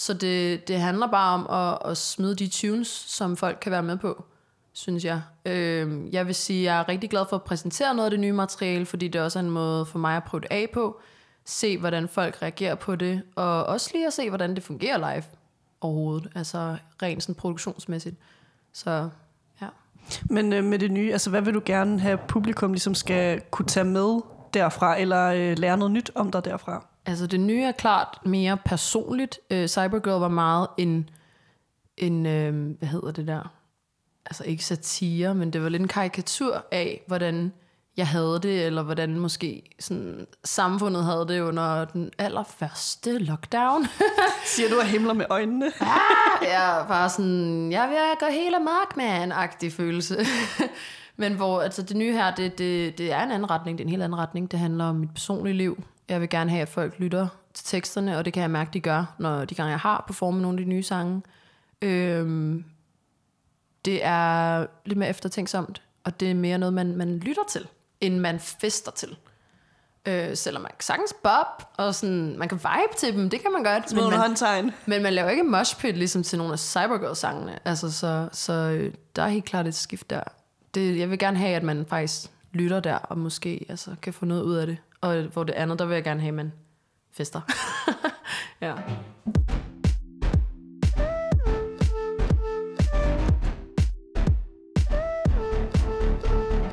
[0.00, 3.82] så det, det handler bare om at, at smide de tunes, som folk kan være
[3.82, 4.24] med på,
[4.72, 5.22] synes jeg.
[5.44, 8.32] Øh, jeg vil sige, jeg er rigtig glad for at præsentere noget af det nye
[8.32, 11.00] materiale, fordi det også er en måde for mig at prøve det af på.
[11.44, 15.24] Se, hvordan folk reagerer på det, og også lige at se, hvordan det fungerer live
[15.80, 16.30] overhovedet.
[16.34, 18.16] Altså rent sådan produktionsmæssigt.
[18.72, 19.08] Så
[19.62, 19.66] ja.
[20.24, 23.68] Men øh, med det nye, altså hvad vil du gerne have publikum ligesom skal kunne
[23.68, 24.20] tage med
[24.54, 26.86] derfra, eller øh, lære noget nyt om dig derfra?
[27.06, 29.38] Altså det nye er klart mere personligt.
[29.50, 31.10] Øh, Cybergirl var meget en,
[31.96, 33.52] en øh, hvad hedder det der?
[34.26, 37.52] Altså ikke satire, men det var lidt en karikatur af, hvordan
[37.96, 43.86] jeg havde det, eller hvordan måske sådan, samfundet havde det under den allerførste lockdown.
[44.54, 45.66] Siger du, at himler med øjnene?
[45.80, 50.16] ah, ja, bare sådan, jeg vil gå helt amok med en agtig følelse.
[51.16, 53.86] Men hvor altså det nye her, det, det, det er en anden retning, det er
[53.86, 54.50] en helt anden retning.
[54.50, 55.82] Det handler om mit personlige liv.
[56.10, 58.80] Jeg vil gerne have, at folk lytter til teksterne, og det kan jeg mærke, de
[58.80, 61.22] gør, når de gange jeg har performet nogle af de nye sange.
[61.82, 62.64] Øhm,
[63.84, 67.66] det er lidt mere eftertænksomt, og det er mere noget, man, man lytter til,
[68.00, 69.16] end man fester til.
[70.06, 73.52] Øh, selvom man kan sagtens bob, og sådan, man kan vibe til dem, det kan
[73.52, 73.90] man godt.
[73.90, 74.72] Små Men man, håndtegn.
[74.86, 77.58] men man laver ikke moshpit ligesom til nogle af Cybergirl-sangene.
[77.64, 80.22] Altså, så, så øh, der er helt klart et skift der.
[80.74, 84.24] Det, jeg vil gerne have, at man faktisk lytter der, og måske altså, kan få
[84.24, 84.76] noget ud af det.
[85.02, 86.52] Og hvor det andet, der vil jeg gerne have, at man
[87.12, 87.40] fester.
[88.66, 88.74] ja.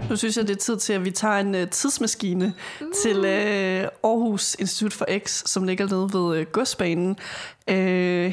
[0.10, 2.92] Nu synes jeg, det er tid til, at vi tager en uh, tidsmaskine mm.
[3.04, 7.18] til uh, Aarhus Institut for X, som ligger nede ved uh, godsbanen.
[7.72, 7.76] Uh,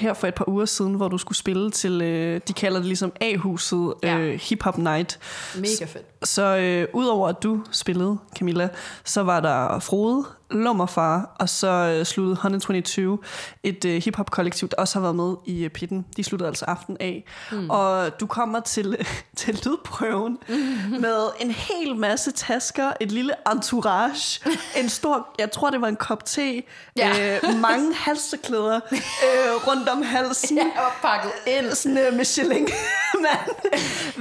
[0.00, 2.86] her for et par uger siden, hvor du skulle spille til, uh, de kalder det
[2.86, 4.18] ligesom A-huset, Ja.
[4.18, 5.18] uh, Hip Hop Night.
[5.56, 6.04] Mega fedt.
[6.24, 8.68] Så øh, udover at du spillede, Camilla,
[9.04, 11.68] så var der Frode, Lummerfar, og så
[11.98, 13.18] øh, sluttede 122,
[13.62, 16.06] et øh, hiphop-kollektiv, der også har været med i øh, pitten.
[16.16, 17.24] De sluttede altså aften af.
[17.52, 17.70] Mm.
[17.70, 18.96] Og du kommer til,
[19.36, 20.38] til lydprøven
[21.04, 24.40] med en hel masse tasker, et lille entourage,
[24.82, 26.62] en stor, jeg tror det var en kop te,
[26.96, 27.36] Ja.
[27.36, 28.80] øh, mange halseklæder
[29.24, 30.58] øh, rundt om halsen.
[30.58, 31.74] Jeg var pakket ind.
[31.74, 32.68] Sådan øh, Michelin.
[33.24, 33.74] mand.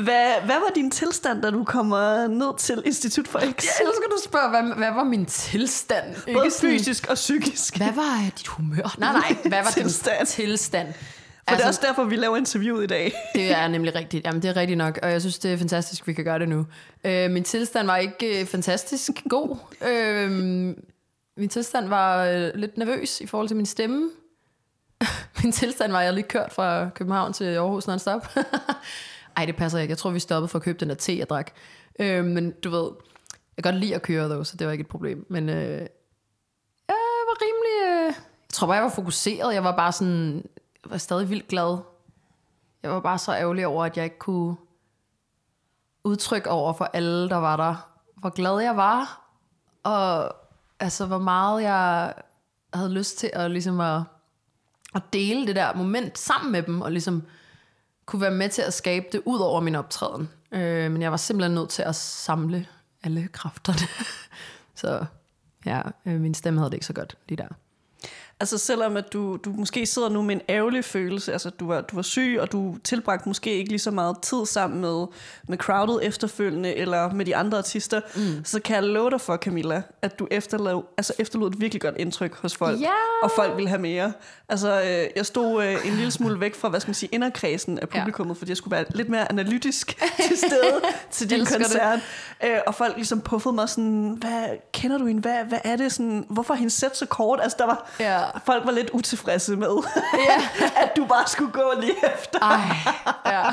[0.03, 3.43] hvad, hvad var din tilstand, da du kommer ned til Institut for X?
[3.45, 6.15] Jeg elsker, du spørger, hvad, hvad var min tilstand?
[6.33, 7.77] Både sådan- fysisk og psykisk.
[7.77, 8.95] Hvad var øh, dit humør?
[8.99, 10.17] Nej, nej, hvad var Tilstand.
[10.17, 10.87] din tilstand?
[10.93, 13.13] For altså, det er også derfor, vi laver interviewet i dag.
[13.35, 14.25] Det er nemlig rigtigt.
[14.25, 16.49] Jamen, det er rigtigt nok, og jeg synes, det er fantastisk, vi kan gøre det
[16.49, 16.65] nu.
[17.03, 19.57] Øh, min tilstand var ikke øh, fantastisk god.
[19.87, 20.31] Øh,
[21.37, 24.09] min tilstand var øh, lidt nervøs i forhold til min stemme.
[25.43, 28.27] min tilstand var, at jeg lige kørt fra København til Aarhus non-stop.
[29.37, 29.91] Ej, det passer ikke.
[29.91, 31.51] Jeg tror, vi stoppede for at købe den der te, jeg drak.
[31.99, 32.91] Øh, men du ved,
[33.57, 35.25] jeg kan godt lide at køre, dog, så det var ikke et problem.
[35.29, 35.87] Men øh,
[36.87, 38.07] jeg var rimelig...
[38.07, 38.13] Øh,
[38.49, 39.53] jeg tror bare, jeg var fokuseret.
[39.53, 40.35] Jeg var bare sådan...
[40.83, 41.77] Jeg var stadig vildt glad.
[42.83, 44.55] Jeg var bare så ærgerlig over, at jeg ikke kunne
[46.03, 49.29] udtrykke over for alle, der var der, hvor glad jeg var,
[49.83, 50.35] og
[50.79, 52.13] altså, hvor meget jeg
[52.73, 54.01] havde lyst til at, ligesom at,
[54.95, 57.23] at dele det der moment sammen med dem, og ligesom
[58.05, 60.29] kunne være med til at skabe det ud over min optræden.
[60.51, 62.67] Øh, men jeg var simpelthen nødt til at samle
[63.03, 63.87] alle kræfterne.
[64.81, 65.05] så
[65.65, 67.47] ja, øh, min stemme havde det ikke så godt lige der.
[68.39, 71.81] Altså selvom at du, du måske sidder nu med en ærgerlig følelse, altså du var,
[71.81, 75.05] du var syg, og du tilbragte måske ikke lige så meget tid sammen med,
[75.47, 78.45] med crowded efterfølgende, eller med de andre artister, mm.
[78.45, 81.95] så kan jeg love dig for, Camilla, at du efterlod, altså efterlod et virkelig godt
[81.97, 82.89] indtryk hos folk, Ja.
[83.23, 84.13] og folk ville have mere.
[84.49, 87.79] Altså øh, jeg stod øh, en lille smule væk fra, hvad skal man sige, inderkredsen
[87.79, 88.39] af publikummet, ja.
[88.39, 89.87] fordi jeg skulle være lidt mere analytisk
[90.27, 91.99] til stede til din koncert,
[92.43, 94.43] øh, og folk ligesom puffede mig sådan, hvad,
[94.73, 97.39] kender du hende, hvad, hvad er det sådan, hvorfor er hendes sæt så kort?
[97.43, 98.22] Altså der var, Ja.
[98.45, 99.83] Folk var lidt utilfredse med,
[100.13, 100.65] Ja.
[100.83, 102.39] at du bare skulle gå lige efter.
[102.41, 102.59] Ej,
[103.25, 103.43] ja.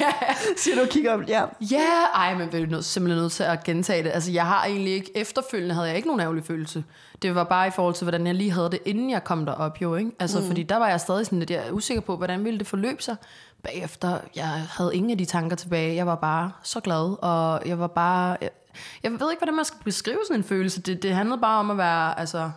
[0.62, 1.44] Siger du kigger op, ja.
[1.60, 4.10] Ja, ej, men vi er nødt, simpelthen nødt til at gentage det.
[4.14, 6.84] Altså, jeg har egentlig ikke, efterfølgende havde jeg ikke nogen ærgerlig følelse.
[7.22, 9.80] Det var bare i forhold til, hvordan jeg lige havde det, inden jeg kom derop,
[9.82, 10.10] jo, ikke?
[10.18, 10.46] Altså, mm.
[10.46, 13.02] fordi der var jeg stadig sådan lidt, jeg er usikker på, hvordan ville det forløbe
[13.02, 13.16] sig.
[13.62, 15.94] Bagefter, jeg havde ingen af de tanker tilbage.
[15.94, 18.36] Jeg var bare så glad, og jeg var bare...
[18.40, 18.50] Jeg,
[19.02, 20.80] jeg ved ikke, hvordan man skal beskrive sådan en følelse.
[20.82, 22.50] Det, det handlede bare om at være, altså...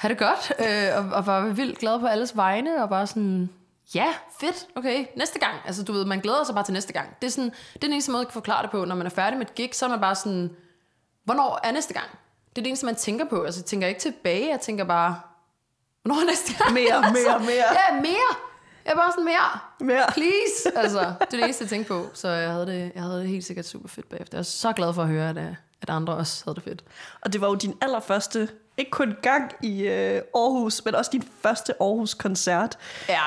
[0.00, 3.50] have det godt, øh, og, og var vildt glad på alles vegne, og bare sådan,
[3.94, 4.06] ja,
[4.40, 5.54] fedt, okay, næste gang.
[5.66, 7.16] Altså, du ved, man glæder sig bare til næste gang.
[7.22, 8.84] Det er, sådan, det er den eneste måde, jeg kan forklare det på.
[8.84, 10.50] Når man er færdig med et gig, så er man bare sådan,
[11.24, 12.06] hvornår er næste gang?
[12.50, 13.42] Det er det eneste, man tænker på.
[13.42, 15.20] Altså, jeg tænker ikke tilbage, jeg tænker bare,
[16.02, 16.72] hvornår er næste gang?
[16.72, 17.70] Mere, mere, mere.
[17.88, 18.30] Ja, mere.
[18.84, 19.58] Jeg er bare sådan, mere.
[19.80, 20.06] Mere.
[20.12, 20.70] Please.
[20.82, 22.06] Altså, det er det eneste, jeg tænkte på.
[22.14, 24.38] Så jeg havde det, jeg havde det helt sikkert super fedt bagefter.
[24.38, 26.84] Jeg er så glad for at høre, at, øh, at andre også havde det fedt.
[27.20, 31.22] Og det var jo din allerførste, ikke kun gang i øh, Aarhus, men også din
[31.42, 32.78] første Aarhus-koncert.
[33.08, 33.20] Ja.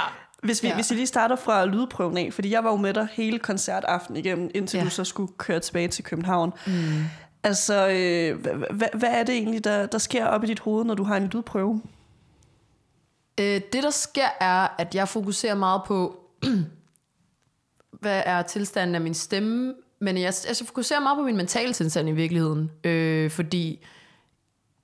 [0.44, 0.76] Hvis vi, Ja.
[0.76, 4.18] hvis vi lige starter fra lydprøven af, fordi jeg var jo med dig hele koncertaften
[4.18, 4.84] igennem, indtil Ja.
[4.84, 6.54] du så skulle køre tilbage til København.
[6.68, 7.04] Mm.
[7.44, 10.86] Altså, øh, hvad, hvad, hvad er det egentlig, der, der sker op i dit hoved,
[10.86, 11.82] når du har en lydprøve?
[13.40, 16.20] Øh, det, der sker, er, at jeg fokuserer meget på,
[18.02, 22.10] hvad er tilstanden af min stemme, men jeg, altså, fokuserer meget på min mentale tilstand
[22.10, 22.72] i virkeligheden.
[22.84, 23.86] Øh, fordi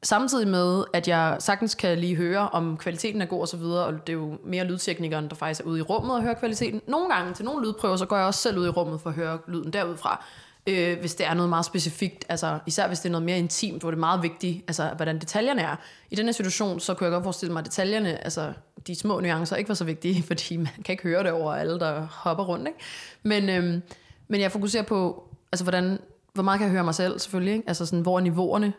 [0.04, 3.86] samtidig med, at jeg sagtens kan lige høre, om kvaliteten er god og så videre,
[3.86, 6.82] og det er jo mere lydteknikeren, der faktisk er ude i rummet og hører kvaliteten.
[6.88, 9.16] Nogle gange til nogle lydprøver, så går jeg også selv ud i rummet for at
[9.16, 10.26] høre lyden derudfra.
[10.68, 13.82] Øh, hvis det er noget meget specifikt, altså især hvis det er noget mere intimt,
[13.82, 15.76] hvor det er meget vigtigt, altså hvordan detaljerne er.
[16.10, 18.54] I denne situation, så kunne jeg godt forestille mig, at detaljerne, altså
[18.88, 21.80] de små nuancer, ikke var så vigtige, fordi man kan ikke høre det over alle,
[21.80, 22.68] der hopper rundt.
[22.68, 22.80] Ikke?
[23.24, 23.82] Men, øh,
[24.30, 26.00] men jeg fokuserer på, altså hvordan,
[26.34, 27.68] hvor meget kan jeg høre mig selv selvfølgelig, ikke?
[27.68, 28.74] altså sådan, hvor er niveauerne,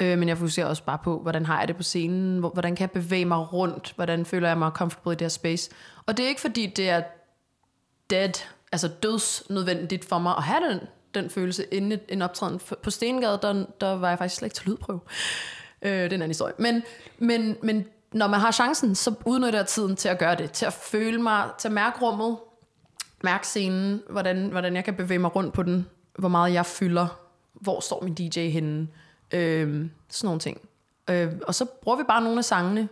[0.00, 2.80] øh, men jeg fokuserer også bare på, hvordan har jeg det på scenen, hvordan kan
[2.82, 5.70] jeg bevæge mig rundt, hvordan føler jeg mig comfortable i det her space.
[6.06, 7.02] Og det er ikke fordi, det er
[8.10, 8.32] dead,
[8.72, 10.80] altså dødsnødvendigt for mig at have den
[11.14, 12.60] den følelse inden en optræden.
[12.82, 15.00] På Stengade, der, der var jeg faktisk slet ikke til lydprøve.
[15.82, 16.54] Øh, det er en anden historie.
[16.58, 16.82] Men,
[17.18, 20.52] men, men når man har chancen, så udnytter jeg tiden til at gøre det.
[20.52, 22.36] Til at føle mig, til at mærke rummet,
[23.24, 25.86] mærke scenen, hvordan, hvordan jeg kan bevæge mig rundt på den,
[26.18, 27.06] hvor meget jeg fylder,
[27.54, 28.88] hvor står min DJ henne,
[29.32, 30.60] øh, sådan nogle ting.
[31.10, 32.88] Øh, og så bruger vi bare nogle af sangene.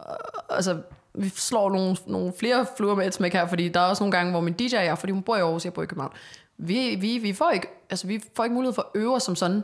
[0.00, 0.16] Øh,
[0.50, 0.82] altså,
[1.14, 4.16] vi slår nogle, nogle flere fluer med et smæk her, fordi der er også nogle
[4.16, 6.12] gange, hvor min DJ er, fordi hun bor i Aarhus, jeg bor i København
[6.58, 9.36] vi, vi, vi, får ikke, altså, vi får ikke mulighed for at øve os som
[9.36, 9.62] sådan.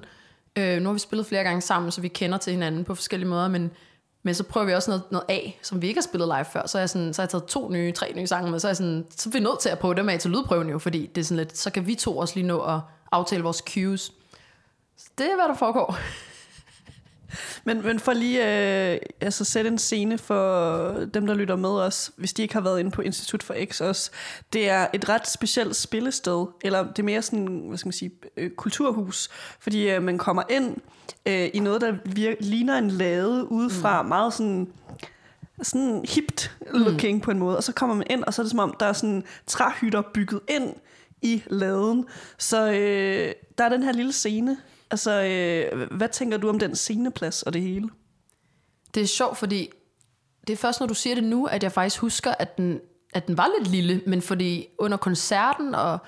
[0.57, 3.29] Øh, nu har vi spillet flere gange sammen, så vi kender til hinanden på forskellige
[3.29, 3.71] måder, men,
[4.23, 6.67] men så prøver vi også noget, noget af, som vi ikke har spillet live før.
[6.67, 8.67] Så, er jeg sådan, så har jeg taget to nye, tre nye sange med, så
[8.67, 10.79] er, jeg sådan, så er vi nødt til at prøve dem af til lydprøven jo,
[10.79, 12.81] fordi det er sådan lidt, så kan vi to også lige nå at
[13.13, 14.13] aftale vores cues.
[14.97, 15.99] Så det er, hvad der foregår.
[17.65, 18.39] Men, men for lige
[18.93, 22.61] øh, altså sætte en scene for dem, der lytter med os, hvis de ikke har
[22.61, 24.11] været inde på Institut for X også.
[24.53, 28.11] Det er et ret specielt spillested, eller det er mere sådan, hvad skal man sige,
[28.37, 29.29] øh, kulturhus,
[29.61, 30.77] fordi øh, man kommer ind
[31.27, 34.09] øh, i noget, der vir- ligner en lade udefra, mm.
[34.09, 34.69] meget sådan
[35.63, 37.21] sådan hipt looking mm.
[37.21, 38.87] på en måde, og så kommer man ind, og så er det som om, der
[38.87, 40.75] er sådan træhytter bygget ind
[41.23, 42.07] i laden.
[42.39, 44.57] Så øh, der er den her lille scene,
[44.91, 47.89] Altså, øh, hvad tænker du om den sceneplads og det hele?
[48.95, 49.71] Det er sjovt, fordi
[50.47, 52.81] det er først, når du siger det nu, at jeg faktisk husker, at den,
[53.15, 55.99] at den var lidt lille, men fordi under koncerten og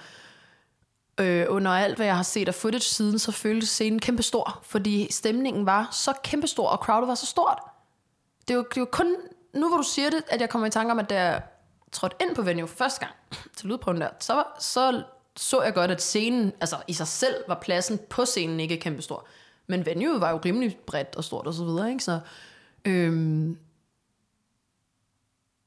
[1.20, 5.12] øh, under alt, hvad jeg har set af footage siden, så føltes scenen kæmpestor, fordi
[5.12, 7.58] stemningen var så kæmpestor, og crowdet var så stort.
[8.48, 9.16] Det var, det var kun
[9.54, 11.42] nu, hvor du siger det, at jeg kommer i tanke om, at da jeg
[11.92, 13.14] trådte ind på venue for første gang
[13.56, 15.02] til lydprøven der, så, var, så
[15.36, 19.26] så jeg godt, at scenen, altså i sig selv var pladsen på scenen ikke kæmpestor.
[19.66, 22.04] Men venueet var jo rimelig bredt og stort og så videre, ikke?
[22.04, 22.20] Så,
[22.84, 23.58] øhm,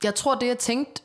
[0.03, 1.01] jeg tror, det jeg tænkte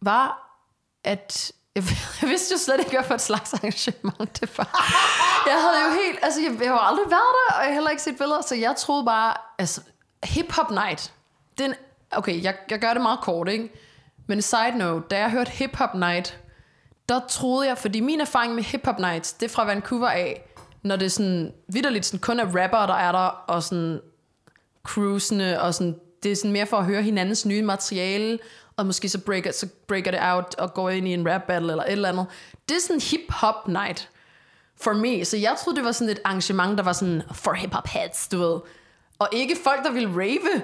[0.00, 0.58] var,
[1.04, 1.84] at jeg,
[2.22, 4.92] jeg vidste jo slet ikke, hvad for et slags arrangement det var.
[5.46, 7.90] Jeg havde jo helt, altså jeg, jeg har aldrig været der, og jeg har heller
[7.90, 9.80] ikke set billeder, så jeg troede bare, altså
[10.24, 11.12] hip-hop night,
[11.58, 11.74] den,
[12.10, 13.72] okay, jeg, jeg gør det meget kort, ikke?
[14.26, 16.38] Men side note, da jeg hørte hip-hop night,
[17.08, 20.48] der troede jeg, fordi min erfaring med hip hop nights, det er fra Vancouver af,
[20.82, 24.00] når det er sådan vidderligt sådan kun er rapper, der er der, og sådan
[24.82, 28.38] cruisende, og sådan, det er sådan mere for at høre hinandens nye materiale,
[28.76, 31.70] og måske så breaker, så breaker det out og går ind i en rap battle
[31.70, 32.26] eller et eller andet.
[32.68, 34.10] Det er sådan hip hop night
[34.80, 35.24] for me.
[35.24, 38.28] Så jeg troede, det var sådan et arrangement, der var sådan for hip hop heads,
[38.28, 38.60] du ved.
[39.18, 40.62] Og ikke folk, der ville rave.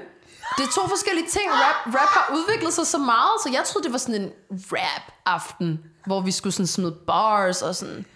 [0.57, 1.51] Det er to forskellige ting.
[1.51, 4.31] Rap, rap har udviklet sig så meget, så jeg troede, det var sådan en
[4.73, 8.07] rap-aften, hvor vi skulle sådan smide bars og sådan,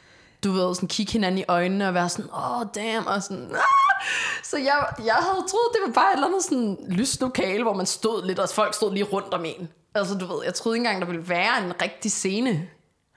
[0.45, 3.51] du ved, sådan kigge hinanden i øjnene og være sådan, åh, oh, damn, og sådan,
[3.55, 4.07] ah!
[4.43, 7.75] Så jeg, jeg havde troet, det var bare et eller andet sådan lyst lokale, hvor
[7.75, 9.69] man stod lidt, og folk stod lige rundt om en.
[9.95, 12.69] Altså, du ved, jeg troede ikke engang, der ville være en rigtig scene.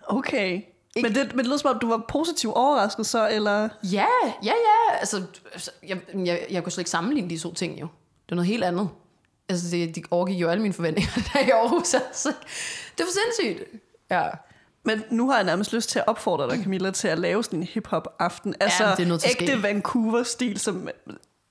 [0.07, 0.61] Okay.
[0.95, 1.09] Ikke?
[1.09, 3.69] Men det, men det lød som om, du var positivt overrasket så, eller?
[3.83, 4.07] Ja,
[4.43, 4.97] ja, ja.
[4.99, 5.23] Altså,
[5.53, 7.87] altså jeg, jeg, jeg kunne slet ikke sammenligne de to ting jo.
[8.25, 8.89] Det er noget helt andet.
[9.49, 11.93] Altså, det, de overgik jo alle mine forventninger, der i Aarhus.
[11.93, 12.33] Altså,
[12.97, 13.81] det var sindssygt.
[14.11, 14.29] Ja.
[14.83, 17.59] Men nu har jeg nærmest lyst til at opfordre dig, Camilla, til at lave sådan
[17.59, 18.55] en hip-hop-aften.
[18.59, 20.89] Altså, ja, det er ægte Vancouver-stil, som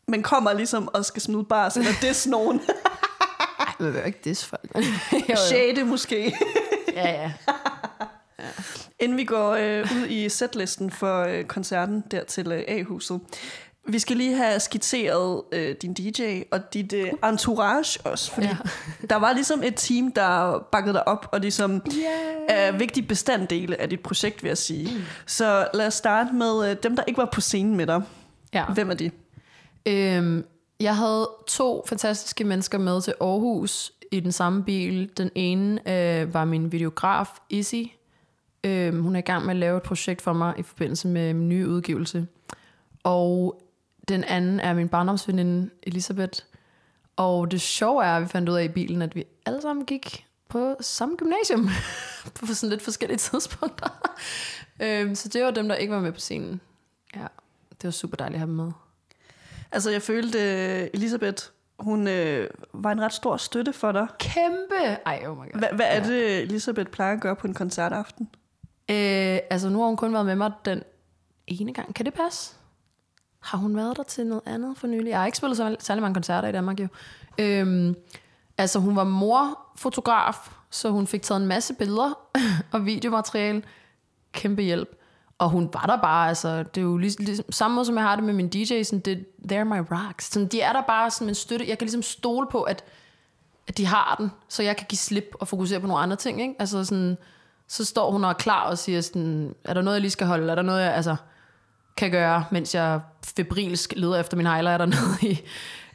[0.09, 2.61] man kommer ligesom og skal smide bars, eller diss nogen.
[3.61, 4.76] Ej, jeg vil ikke diss folk.
[5.37, 6.35] Shade måske.
[6.92, 7.33] ja, ja.
[8.38, 8.44] ja.
[9.00, 13.20] Inden vi går øh, ud i setlisten for øh, koncerten der til øh, A-huset,
[13.86, 18.56] vi skal lige have skitseret øh, din DJ og dit øh, entourage også, fordi ja.
[19.10, 22.44] der var ligesom et team, der bakkede dig op, og ligesom yeah.
[22.48, 24.94] er vigtige bestanddele af dit projekt, vil jeg sige.
[24.94, 25.02] Mm.
[25.26, 28.02] Så lad os starte med øh, dem, der ikke var på scenen med dig.
[28.54, 28.64] Ja.
[28.64, 29.10] Hvem er de?
[29.86, 30.44] Øhm,
[30.80, 35.10] jeg havde to fantastiske mennesker med til Aarhus i den samme bil.
[35.16, 37.82] Den ene øh, var min videograf, Izzy.
[38.64, 41.34] Øhm, hun er i gang med at lave et projekt for mig i forbindelse med
[41.34, 42.26] min nye udgivelse.
[43.04, 43.60] Og
[44.08, 46.40] den anden er min barndomsveninde Elisabeth.
[47.16, 49.86] Og det sjove er, at vi fandt ud af i bilen, at vi alle sammen
[49.86, 51.68] gik på samme gymnasium
[52.40, 53.88] på sådan lidt forskellige tidspunkter.
[54.82, 56.60] øhm, så det var dem, der ikke var med på scenen.
[57.16, 57.26] Ja,
[57.70, 58.72] det var super dejligt at have dem med.
[59.72, 61.44] Altså, jeg følte, øh, Elisabeth,
[61.78, 64.06] hun øh, var en ret stor støtte for dig.
[64.18, 64.98] Kæmpe!
[65.06, 65.58] Ej, oh my god.
[65.58, 68.28] Hva, hvad er det, Elisabeth plejer at gøre på en koncertaften?
[68.90, 70.82] Øh, altså, nu har hun kun været med mig den
[71.46, 71.94] ene gang.
[71.94, 72.54] Kan det passe?
[73.44, 75.11] Har hun været der til noget andet for nylig?
[75.11, 76.88] Jeg har ikke spillet så særlig mange koncerter i Danmark jo.
[77.38, 77.96] Øhm,
[78.59, 82.18] altså, hun var morfotograf, så hun fik taget en masse billeder
[82.72, 83.62] og videomateriale.
[84.33, 84.88] Kæmpe hjælp.
[85.38, 88.04] Og hun var der bare, altså, det er jo ligesom, ligesom samme måde, som jeg
[88.04, 90.33] har det med min DJ, sådan, det, they're my rocks.
[90.33, 91.68] Sådan, de er der bare som en støtte.
[91.68, 92.85] Jeg kan ligesom stole på, at,
[93.68, 96.42] at de har den, så jeg kan give slip og fokusere på nogle andre ting,
[96.42, 96.54] ikke?
[96.59, 97.18] Altså sådan,
[97.68, 100.26] så står hun og er klar og siger sådan, er der noget, jeg lige skal
[100.26, 100.50] holde?
[100.50, 101.16] Er der noget, jeg altså,
[101.96, 103.00] kan gøre, mens jeg
[103.37, 105.42] febrilsk leder efter min highlighter nede i,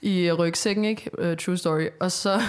[0.01, 1.31] i rygsækken, ikke?
[1.31, 1.87] Uh, true story.
[1.99, 2.41] Og så,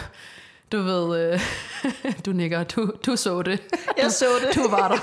[0.73, 1.41] du ved, uh,
[2.27, 3.63] du nikker, du, du så det.
[3.97, 4.55] Jeg så det.
[4.55, 4.97] Du var der.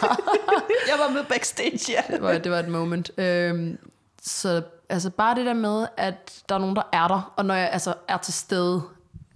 [0.91, 2.01] jeg var med backstage, ja.
[2.15, 3.11] det, var, det var et moment.
[3.17, 3.77] Øhm,
[4.21, 7.55] så altså bare det der med, at der er nogen, der er der, og når
[7.55, 8.81] jeg altså er til stede,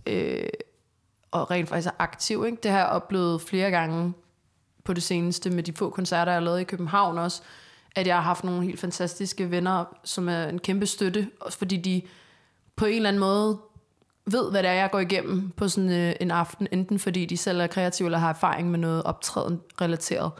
[0.05, 0.49] øh,
[1.31, 2.57] og rent faktisk er aktiv, ikke?
[2.63, 4.13] det har jeg oplevet flere gange
[4.83, 7.41] på det seneste, med de få koncerter, jeg har lavet i København også,
[7.95, 11.77] at jeg har haft nogle helt fantastiske venner, som er en kæmpe støtte, også fordi
[11.77, 12.01] de
[12.75, 13.59] på en eller anden måde
[14.25, 17.37] ved, hvad det er, jeg går igennem på sådan øh, en aften, enten fordi de
[17.37, 20.31] selv er kreative, eller har erfaring med noget optræden relateret,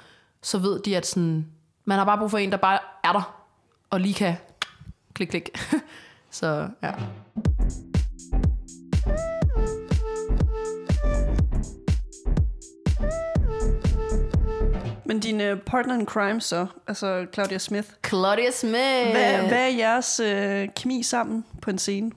[0.42, 1.48] så ved de, at sådan,
[1.86, 3.44] man har bare brug for en, der bare er der,
[3.90, 4.36] og lige kan
[5.14, 5.50] klik, klik.
[6.30, 6.92] så ja.
[15.12, 19.12] Men din uh, partner in crime så, altså Claudia Smith, Claudia Smith.
[19.12, 22.12] hvad, hvad er jeres uh, kemi sammen på en scene?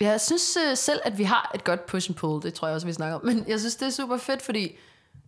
[0.00, 2.42] Jeg synes uh, selv, at vi har et godt push and pull.
[2.42, 3.24] Det tror jeg også, vi snakker om.
[3.24, 4.76] Men jeg synes, det er super fedt, fordi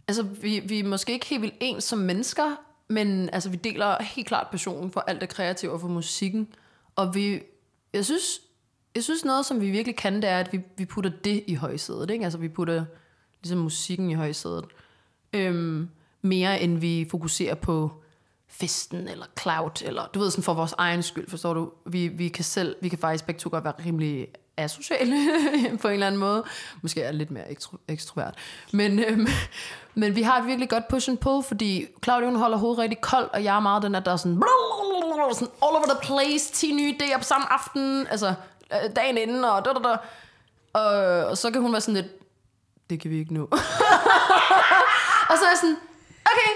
[0.09, 2.57] altså, vi, vi er måske ikke helt vildt ens som mennesker,
[2.89, 6.49] men altså, vi deler helt klart passionen for alt det kreative og for musikken.
[6.97, 7.43] Og vi,
[7.93, 8.41] jeg synes,
[8.95, 11.55] jeg synes noget, som vi virkelig kan, det er, at vi, vi putter det i
[11.55, 12.11] højsædet.
[12.11, 12.25] Ikke?
[12.25, 12.85] Altså, vi putter
[13.43, 14.65] ligesom musikken i højsædet.
[15.33, 15.89] Øhm,
[16.23, 17.91] mere end vi fokuserer på
[18.49, 21.71] festen eller cloud, eller du ved, sådan for vores egen skyld, forstår du?
[21.87, 25.17] Vi, vi kan selv, vi kan faktisk begge to godt være rimelig asociale
[25.83, 26.45] på en eller anden måde.
[26.83, 28.35] Måske er jeg lidt mere ekstro, ekstrovert.
[28.73, 29.27] Men, øhm,
[29.95, 33.01] men vi har et virkelig godt push and pull, fordi Claudia hun holder hovedet rigtig
[33.01, 34.43] koldt, og jeg er meget den, at der er sådan,
[35.35, 38.35] sådan all over the place, 10 nye idéer på samme aften, altså
[38.73, 39.97] øh, dagen inden, og da, da, da.
[40.73, 42.07] Og, og så kan hun være sådan lidt,
[42.91, 43.43] det kan vi ikke nå.
[45.31, 45.77] og så er jeg sådan,
[46.25, 46.53] okay,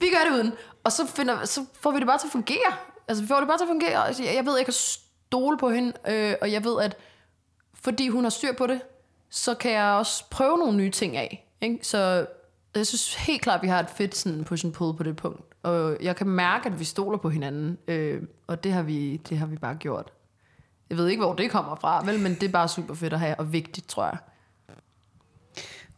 [0.00, 0.52] vi gør det uden.
[0.84, 2.72] Og så, finder, så får vi det bare til at fungere.
[3.08, 4.06] Altså, vi får det bare til at fungere.
[4.06, 6.96] Altså, jeg, jeg ved, jeg kan stole på hende, øh, og jeg ved, at
[7.74, 8.80] fordi hun har styr på det,
[9.30, 11.48] så kan jeg også prøve nogle nye ting af.
[11.60, 11.78] Ikke?
[11.82, 12.26] Så
[12.74, 15.16] jeg synes helt klart, at vi har et fedt sådan push and pull på det
[15.16, 15.40] punkt.
[15.62, 19.38] Og jeg kan mærke, at vi stoler på hinanden, øh, og det har, vi, det
[19.38, 20.12] har vi bare gjort.
[20.90, 23.20] Jeg ved ikke, hvor det kommer fra, vel, men det er bare super fedt at
[23.20, 24.18] have, og vigtigt, tror jeg.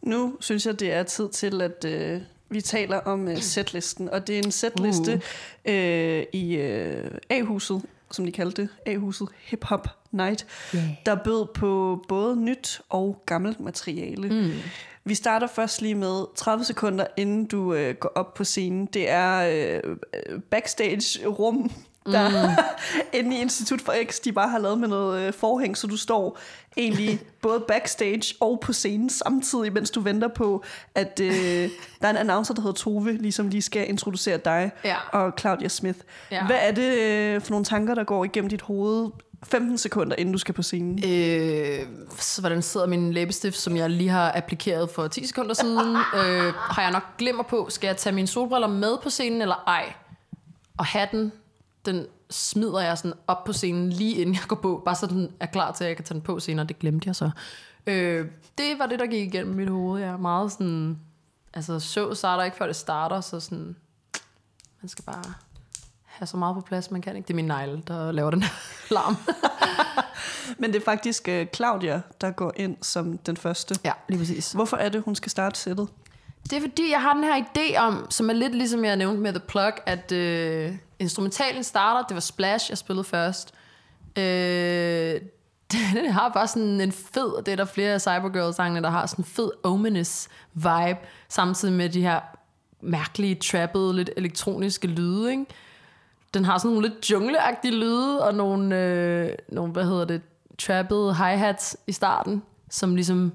[0.01, 2.21] Nu synes jeg, det er tid til, at øh,
[2.51, 4.09] vi taler om øh, setlisten.
[4.09, 5.21] Og det er en setliste
[5.65, 5.73] uh.
[5.73, 8.69] øh, i øh, A-huset, som de kaldte det.
[8.85, 10.45] A-huset Hip Hop Night.
[10.75, 10.85] Yeah.
[11.05, 14.29] Der bød på både nyt og gammelt materiale.
[14.29, 14.51] Mm.
[15.05, 18.85] Vi starter først lige med 30 sekunder, inden du øh, går op på scenen.
[18.85, 19.37] Det er
[19.83, 19.97] øh,
[20.49, 21.71] backstage-rum,
[22.05, 22.55] der mm.
[23.19, 25.97] inde i Institut for X, de bare har lavet med noget øh, forhæng, så du
[25.97, 26.39] står
[26.77, 30.63] egentlig både backstage og på scenen samtidig, mens du venter på,
[30.95, 31.33] at øh,
[32.01, 34.95] der er en announcer, der hedder Tove, ligesom lige skal introducere dig Ja.
[35.11, 35.99] og Claudia Smith.
[36.31, 36.45] Ja.
[36.45, 39.09] Hvad er det øh, for nogle tanker, der går igennem dit hoved
[39.43, 40.99] 15 sekunder, inden du skal på scenen?
[41.11, 41.79] Øh,
[42.17, 45.95] så hvordan sidder min læbestift, som jeg lige har applikeret for 10 sekunder siden?
[45.95, 49.63] øh, har jeg nok glemmer på, skal jeg tage mine solbriller med på scenen, eller
[49.67, 49.93] ej?
[50.77, 51.31] Og hatten,
[51.85, 55.31] den smider jeg sådan op på scenen, lige inden jeg går på, bare så den
[55.39, 56.65] er klar til, at jeg kan tage den på senere.
[56.65, 57.29] Det glemte jeg så.
[57.87, 60.01] Øh, det var det, der gik igennem mit hoved.
[60.01, 60.99] Jeg er meget sådan...
[61.53, 63.75] Altså, show starter ikke, før det starter, så sådan...
[64.81, 65.23] Man skal bare
[66.03, 67.27] have så meget på plads, man kan ikke.
[67.27, 68.43] Det er min negle, der laver den
[68.95, 69.17] larm.
[70.59, 73.75] Men det er faktisk øh, Claudia, der går ind som den første.
[73.83, 74.51] ja, lige præcis.
[74.51, 75.87] Hvorfor er det, hun skal starte sættet?
[76.43, 79.21] Det er fordi, jeg har den her idé om, som er lidt ligesom jeg nævnte
[79.21, 83.53] med The Plug, at øh, instrumentalen starter, det var Splash, jeg spillede først.
[84.17, 85.21] Øh,
[85.73, 89.25] den har bare sådan en fed, det er der flere af Cybergirl-sangene, der har sådan
[89.25, 90.99] en fed ominous vibe,
[91.29, 92.19] samtidig med de her
[92.81, 95.45] mærkelige, trappede, lidt elektroniske lyde, ikke?
[96.33, 100.21] Den har sådan nogle lidt jungleagtige lyde, og nogle, øh, nogle hvad hedder det,
[100.59, 103.33] trappede hi-hats i starten, som ligesom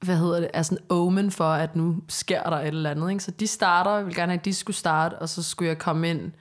[0.00, 3.10] hvad hedder det, er sådan omen for, at nu sker der et eller andet.
[3.10, 3.24] Ikke?
[3.24, 5.78] Så de starter, jeg vil gerne have, at de skulle starte, og så skulle jeg
[5.78, 6.32] komme ind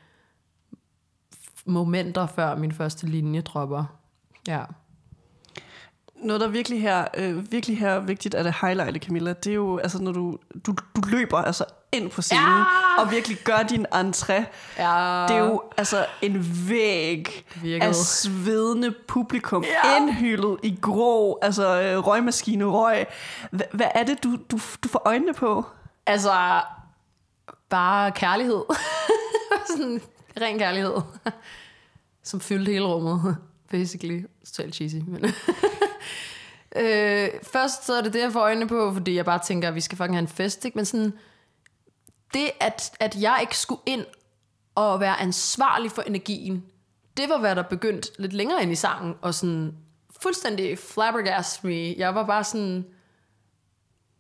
[1.66, 3.84] momenter før min første linje dropper.
[4.48, 4.62] Ja.
[6.16, 9.56] Noget, der virkelig her, øh, virkelig her er vigtigt at det highlighte, Camilla, det er
[9.56, 12.64] jo, altså, når du, du, du løber altså ind på scenen Ja!
[13.04, 14.34] og virkelig gør din entré.
[14.78, 15.26] ja.
[15.28, 17.46] Det er jo altså en væg
[17.82, 19.98] af svedende publikum, Ja.
[19.98, 23.06] indhyldet i grå, altså øh, røgmaskine røg.
[23.52, 25.66] Hva, hvad er det, du, du, du får øjnene på?
[26.08, 26.62] Altså,
[27.70, 28.62] bare kærlighed.
[29.78, 30.02] sådan
[30.42, 30.94] ren kærlighed.
[32.24, 33.38] Som fyldte hele rummet,
[33.72, 34.22] basically.
[34.46, 35.26] Totalt cheesy, men...
[36.76, 39.76] øh, først så er det det, jeg får øjnene på, fordi jeg bare tænker, at
[39.76, 40.76] vi skal fucking have en fest, ikke?
[40.76, 41.14] Men sådan,
[42.34, 44.06] det, at, at jeg ikke skulle ind
[44.76, 46.64] og være ansvarlig for energien,
[47.18, 49.78] det var, hvad der begyndte lidt længere ind i sangen, og sådan
[50.22, 51.94] fuldstændig flabbergast me.
[51.98, 52.86] Jeg var bare sådan,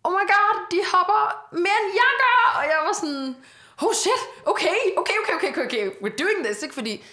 [0.03, 3.35] oh my god, de hopper mere end jeg gør, og jeg var sådan,
[3.81, 6.75] oh shit, okay, okay, okay, okay, okay, okay, we're doing this, ikke?
[6.75, 7.03] Fordi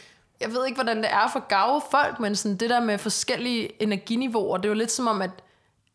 [0.40, 3.82] jeg ved ikke, hvordan det er for gave folk, men sådan det der med forskellige
[3.82, 5.30] energiniveauer, det var lidt som om, at,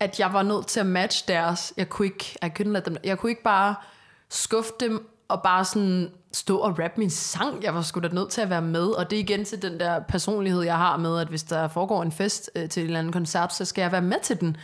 [0.00, 1.72] at jeg var nødt til at matche deres.
[1.76, 3.74] Jeg kunne ikke, jeg kunne, let dem, jeg kunne ikke bare
[4.28, 7.62] skuffe dem og bare sådan stå og rappe min sang.
[7.62, 9.80] Jeg var sgu da nødt til at være med, og det er igen til den
[9.80, 12.98] der personlighed, jeg har med, at hvis der foregår en fest øh, til en eller
[12.98, 14.56] anden koncert, så skal jeg være med til den.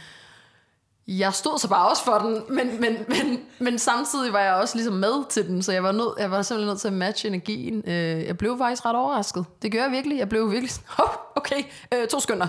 [1.19, 4.77] Jeg stod så bare også for den, men, men, men, men samtidig var jeg også
[4.77, 7.29] ligesom med til den, så jeg var, nød, jeg var simpelthen nødt til at matche
[7.29, 7.83] energien.
[7.87, 7.93] Øh,
[8.27, 9.45] Jeg blev faktisk ret overrasket.
[9.63, 10.19] Det gør jeg virkelig.
[10.19, 11.63] Jeg blev virkelig sådan, oh, okay,
[11.95, 12.47] øh, to sekunder.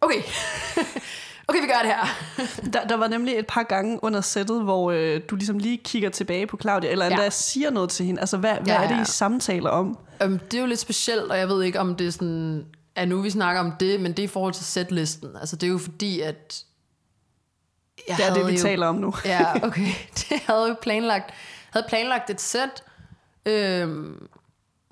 [0.00, 0.22] Okay,
[1.48, 2.06] okay, vi gør det her.
[2.72, 6.10] Der, der var nemlig et par gange under sættet, hvor øh, du ligesom lige kigger
[6.10, 7.24] tilbage på Claudia, eller endda Ja.
[7.24, 7.30] ja.
[7.30, 8.20] siger noget til hende.
[8.20, 9.02] Altså, hvad, hvad Ja, er det, ja.
[9.02, 9.98] I samtaler om?
[10.24, 12.64] Um, det er jo lidt specielt, og jeg ved ikke, om det er sådan,
[12.96, 15.28] at nu vi snakker om det, men det er i forhold til sætlisten.
[15.40, 16.64] Altså, det er jo fordi, at
[18.08, 19.14] jeg Det er det, vi jo- taler om nu.
[19.24, 19.86] Ja, okay.
[20.14, 21.30] Det havde jo planlagt,
[21.70, 22.82] havde planlagt et sæt.
[23.46, 24.28] Øhm,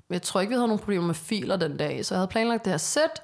[0.09, 2.65] jeg tror ikke, vi havde nogen problemer med filer den dag, så jeg havde planlagt
[2.65, 3.21] det her sæt.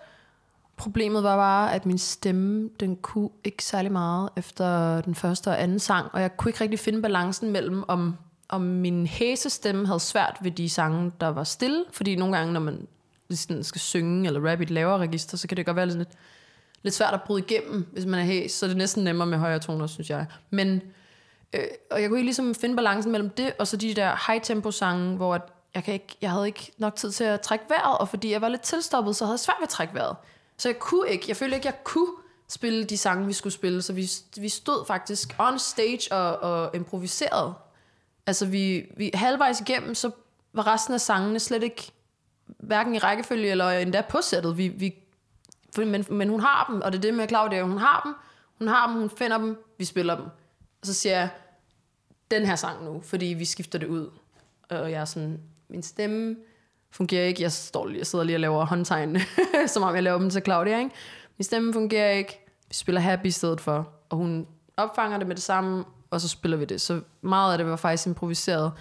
[0.77, 5.61] Problemet var bare, at min stemme, den kunne ikke særlig meget efter den første og
[5.63, 8.15] anden sang, og jeg kunne ikke rigtig finde balancen mellem, om,
[8.49, 12.59] om min hæsestemme havde svært ved de sange, der var stille, fordi nogle gange, når
[12.59, 12.87] man
[13.31, 16.09] sådan skal synge eller rappe i et lavere register, så kan det godt være lidt,
[16.83, 19.37] lidt svært at bryde igennem, hvis man er hæs, så er det næsten nemmere med
[19.37, 20.25] højere toner, synes jeg.
[20.49, 20.81] Men,
[21.53, 24.41] øh, og jeg kunne ikke ligesom finde balancen mellem det, og så de der high
[24.41, 25.41] tempo sange, hvor at
[25.75, 28.41] jeg, kan ikke, jeg havde ikke nok tid til at trække vejret, og fordi jeg
[28.41, 30.15] var lidt tilstoppet, så havde jeg svært ved at trække vejret.
[30.57, 32.13] Så jeg kunne ikke, jeg følte ikke, jeg kunne
[32.47, 36.75] spille de sange, vi skulle spille, så vi, vi stod faktisk on stage og, og
[36.75, 37.53] improviserede.
[38.27, 40.11] Altså vi, vi halvvejs igennem, så
[40.53, 41.91] var resten af sangene slet ikke
[42.45, 44.57] hverken i rækkefølge eller endda på sættet.
[44.57, 44.93] Vi, vi,
[45.75, 48.13] for- men, men hun har dem, og det er det med Claudia, hun har dem,
[48.57, 50.25] hun har dem, hun finder dem, vi spiller dem.
[50.81, 51.29] Og så siger jeg,
[52.31, 54.09] den her sang nu, fordi vi skifter det ud.
[54.69, 55.39] Og jeg er sådan,
[55.69, 56.35] min stemme
[56.91, 57.43] fungerer ikke.
[57.43, 59.17] Jeg, står lige, jeg sidder lige og laver håndtegn,
[59.67, 60.77] som om jeg laver dem til Claudia.
[60.79, 60.91] Ikke?
[61.37, 62.45] Min stemme fungerer ikke.
[62.67, 63.89] Vi spiller Happy i stedet for.
[64.09, 64.47] Og hun
[64.77, 66.81] opfanger det med det samme, og så spiller vi det.
[66.81, 68.71] Så meget af det var faktisk improviseret.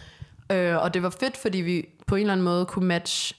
[0.53, 3.37] Øh, og det var fedt, fordi vi på en eller anden måde kunne matche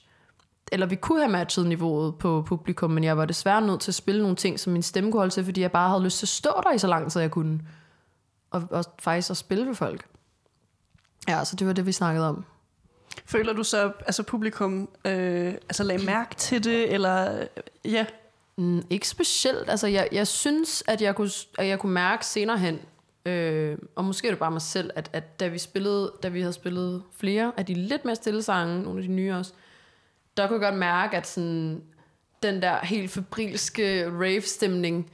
[0.72, 3.94] eller vi kunne have matchet niveauet på publikum, men jeg var desværre nødt til at
[3.94, 6.24] spille nogle ting, som min stemme kunne holde til, fordi jeg bare havde lyst til
[6.24, 7.60] at stå der i så lang tid, jeg kunne.
[8.50, 10.06] Og, og faktisk at spille for folk.
[11.28, 12.44] Ja, så det var det, vi snakkede om.
[13.26, 17.46] Føler du så, altså publikum, øh, altså lagde mærke til det, eller, øh,
[17.92, 18.06] ja,
[18.60, 19.70] Mm, ikke specielt.
[19.70, 22.80] Altså, jeg, jeg synes, at jeg kunne, at jeg kunne mærke senere hen,
[23.26, 26.40] øh, og måske er det bare mig selv, at, at da, vi spillede, da vi
[26.40, 29.52] havde spillet flere af de lidt mere stille sange, nogle af de nye også,
[30.36, 31.82] der kunne jeg godt mærke, at sådan,
[32.42, 35.10] den der helt febrilske rave-stemning,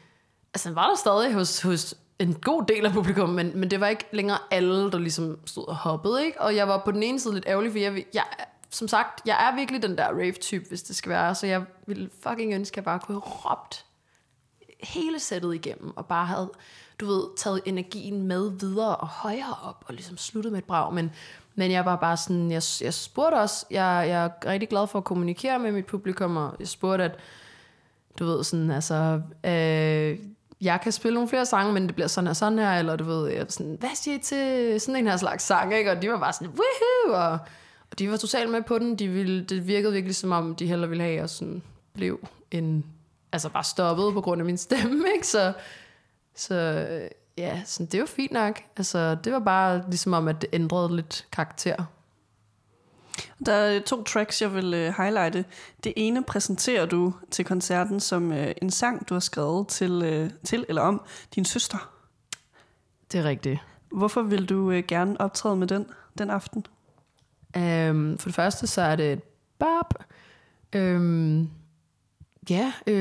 [0.54, 3.80] altså den var der stadig hos, hos en god del af publikum, men, men det
[3.80, 6.40] var ikke længere alle, der ligesom stod og hoppede, ikke?
[6.40, 8.24] Og jeg var på den ene side lidt ærgerlig, for jeg, jeg,
[8.70, 12.10] som sagt, jeg er virkelig den der rave-type, hvis det skal være, så jeg ville
[12.22, 13.84] fucking ønske, at jeg bare kunne have råbt
[14.82, 16.50] hele sættet igennem, og bare havde,
[17.00, 20.94] du ved, taget energien med videre og højere op, og ligesom sluttet med et brag,
[20.94, 21.12] men,
[21.56, 24.98] men jeg var bare sådan, jeg, jeg spurgte også, jeg, jeg er rigtig glad for
[24.98, 27.18] at kommunikere med mit publikum, og jeg spurgte, at
[28.18, 30.18] du ved, sådan, altså, øh,
[30.60, 33.04] jeg kan spille nogle flere sange, men det bliver sådan her, sådan her, eller du
[33.04, 35.90] ved, jeg sådan, hvad siger I til sådan en her slags sang, ikke?
[35.90, 37.38] Og de var bare sådan, woohoo, og,
[37.90, 40.66] og de var totalt med på den, de ville, det virkede virkelig som om, de
[40.66, 41.62] heller ville have, at jeg sådan
[41.94, 42.84] blev en,
[43.32, 45.26] altså bare stoppet på grund af min stemme, ikke?
[45.26, 45.52] Så,
[46.34, 48.62] så øh, ja, sådan, det var fint nok.
[48.76, 51.84] Altså, det var bare ligesom om, at det ændrede lidt karakter.
[53.46, 55.44] Der er to tracks, jeg vil øh, highlighte.
[55.84, 60.30] Det ene præsenterer du til koncerten som øh, en sang, du har skrevet til, øh,
[60.44, 61.02] til eller om
[61.34, 61.92] din søster.
[63.12, 63.60] Det er rigtigt.
[63.92, 65.86] Hvorfor vil du øh, gerne optræde med den,
[66.18, 66.66] den aften?
[67.56, 69.22] Um, for det første, så er det et
[69.58, 70.04] bab.
[70.76, 71.50] Um,
[72.50, 72.96] ja, øh,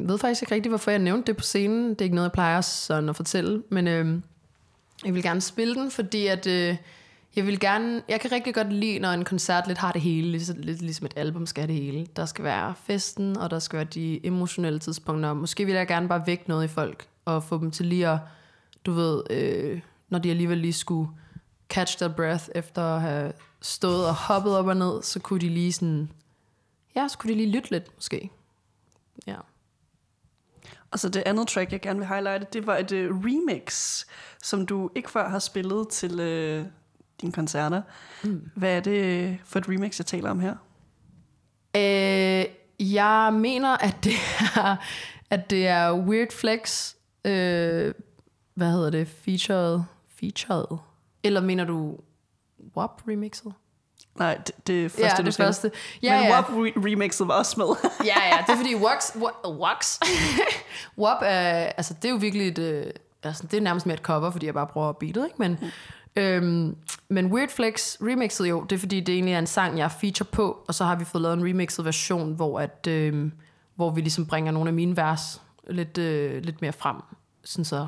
[0.00, 1.90] jeg ved faktisk ikke rigtigt, hvorfor jeg nævnte det på scenen.
[1.90, 3.62] Det er ikke noget, jeg plejer sådan at fortælle.
[3.68, 4.20] Men øh,
[5.04, 6.46] jeg vil gerne spille den, fordi at...
[6.46, 6.76] øh,
[7.36, 10.30] jeg vil gerne, jeg kan rigtig godt lide, når en koncert lidt har det hele,
[10.30, 12.06] lidt, lidt ligesom et album skal have det hele.
[12.16, 15.32] Der skal være festen, og der skal være de emotionelle tidspunkter.
[15.32, 18.18] Måske vil jeg gerne bare vække noget i folk, og få dem til lige at,
[18.86, 21.10] du ved, øh, når de alligevel lige skulle
[21.68, 25.48] catch their breath, efter at have stået og hoppet op og ned, så kunne de
[25.48, 26.10] lige sådan,
[26.96, 28.30] ja, så kunne de lige lytte lidt, måske.
[29.26, 29.36] Ja.
[30.90, 34.04] Og så det andet track, jeg gerne vil highlighte, det var et uh, remix,
[34.42, 36.66] som du ikke før har spillet til uh,
[37.20, 37.82] dine koncerter.
[38.24, 38.50] Mm.
[38.54, 40.56] Hvad er det for et remix, jeg taler om her?
[41.76, 42.44] Øh,
[42.92, 44.12] jeg mener, at det
[44.56, 44.76] er,
[45.30, 46.94] at det er Weird Flex,
[47.24, 47.94] øh,
[48.54, 50.78] hvad hedder det, featured, featured,
[51.22, 51.98] eller mener du
[52.76, 53.52] WAP remixet?
[54.20, 55.46] Nej, det, det første, Ja, du det sagde.
[55.48, 55.70] første.
[56.02, 56.34] Ja, Men ja.
[56.34, 57.66] WAP re- remixet var også med.
[58.10, 59.98] ja, ja, det er fordi Wax, Wa- Wax,
[60.98, 62.86] WAP er, altså det er jo virkelig et, øh,
[63.22, 65.36] altså det er nærmest mere et cover, fordi jeg bare bruger beatet, ikke?
[65.38, 65.58] Men,
[66.16, 66.76] øhm,
[67.08, 70.26] men Weird Flex remixet jo, det er fordi, det egentlig er en sang, jeg feature
[70.32, 73.32] på, og så har vi fået lavet en remixet version, hvor, at, øhm,
[73.76, 76.96] hvor vi ligesom bringer nogle af mine vers lidt, øh, lidt mere frem,
[77.44, 77.86] sådan så,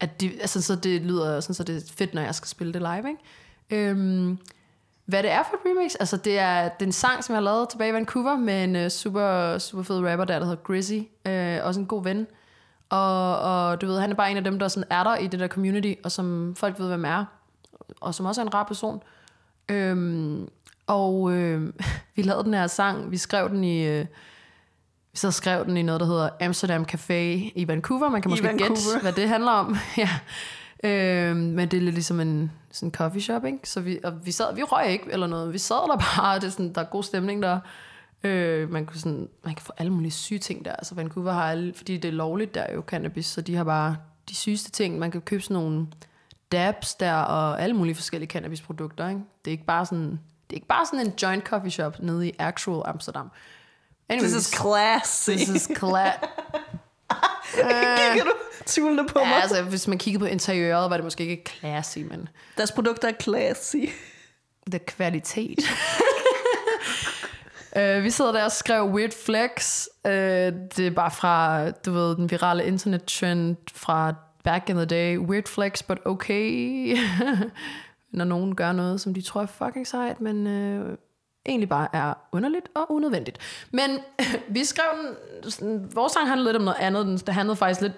[0.00, 2.72] at de, altså, så det lyder sådan, så det er fedt, når jeg skal spille
[2.72, 3.88] det live, ikke?
[3.90, 4.38] Øhm,
[5.10, 5.92] hvad det er for et remix?
[6.00, 8.76] Altså, det er, det er en sang, som jeg lavet tilbage i Vancouver med en
[8.76, 10.98] uh, super, super fed rapper der, der hedder Grizzy.
[11.28, 12.26] Uh, også en god ven.
[12.90, 15.26] Og, og du ved, han er bare en af dem, der sådan er der i
[15.26, 17.24] det der community, og som folk ved, hvem er.
[18.00, 19.02] Og som også er en rar person.
[19.68, 20.48] Øhm,
[20.86, 21.72] og øh,
[22.16, 23.10] vi lavede den her sang.
[23.10, 23.86] Vi skrev den i...
[23.86, 24.06] Øh,
[25.12, 27.12] vi så skrev den i noget, der hedder Amsterdam Café
[27.54, 28.08] i Vancouver.
[28.08, 29.76] Man kan I måske gætte, hvad det handler om.
[29.98, 30.08] ja.
[30.84, 33.58] Øhm, men det er lidt ligesom en sådan en coffee shop, ikke?
[33.64, 35.52] Så vi, og vi sad, vi røg ikke eller noget.
[35.52, 37.60] Vi sad der bare, det er sådan, der er god stemning der.
[38.24, 40.72] Øh, man, kunne sådan, man kan få alle mulige syge ting der.
[40.72, 43.64] Altså Vancouver har alle, fordi det er lovligt der er jo cannabis, så de har
[43.64, 43.96] bare
[44.28, 44.98] de sygeste ting.
[44.98, 45.86] Man kan købe sådan nogle
[46.52, 49.20] dabs der, og alle mulige forskellige cannabisprodukter, ikke?
[49.44, 52.28] Det er ikke bare sådan, det er ikke bare sådan en joint coffee shop nede
[52.28, 53.30] i actual Amsterdam.
[54.08, 55.30] Anyways, This is classy.
[55.30, 56.26] this is cla-
[57.54, 58.32] Kigger du
[58.66, 59.42] tvivlende på ja, mig?
[59.42, 63.12] altså, hvis man kiggede på interiøret, var det måske ikke classy, men Deres produkter er
[63.20, 63.76] classy.
[64.70, 65.58] the kvalitet.
[67.76, 69.86] uh, vi sidder der og skrev Weird Flex.
[70.04, 75.18] Uh, det er bare fra, du ved, den virale internet-trend fra back in the day.
[75.18, 76.96] Weird Flex, but okay.
[78.12, 80.94] Når nogen gør noget, som de tror er fucking sejt, men uh,
[81.46, 83.38] egentlig bare er underligt og unødvendigt.
[83.72, 83.90] Men
[84.54, 84.86] vi skrev
[85.42, 87.06] den, sådan, vores sang handlede lidt om noget andet.
[87.06, 87.92] Den- Det handlede faktisk lidt,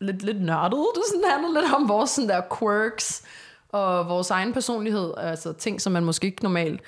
[0.00, 0.78] lidt, lidt nørdet.
[0.94, 3.22] Det sådan handlede lidt om vores sådan der quirks
[3.68, 5.12] og vores egen personlighed.
[5.16, 6.80] Altså ting, som man måske ikke normalt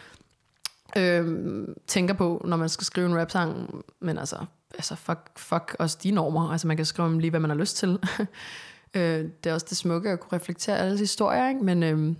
[0.96, 3.84] øh, tænker på, når man skal skrive en rap-sang.
[4.01, 4.36] Men altså,
[4.74, 6.51] altså fuck, fuck også de normer.
[6.53, 7.88] Altså man kan skrive om lige, hvad man har lyst til.
[8.96, 11.64] øh, det er også det smukke at kunne reflektere alle historier, ikke?
[11.64, 12.14] Men, øh,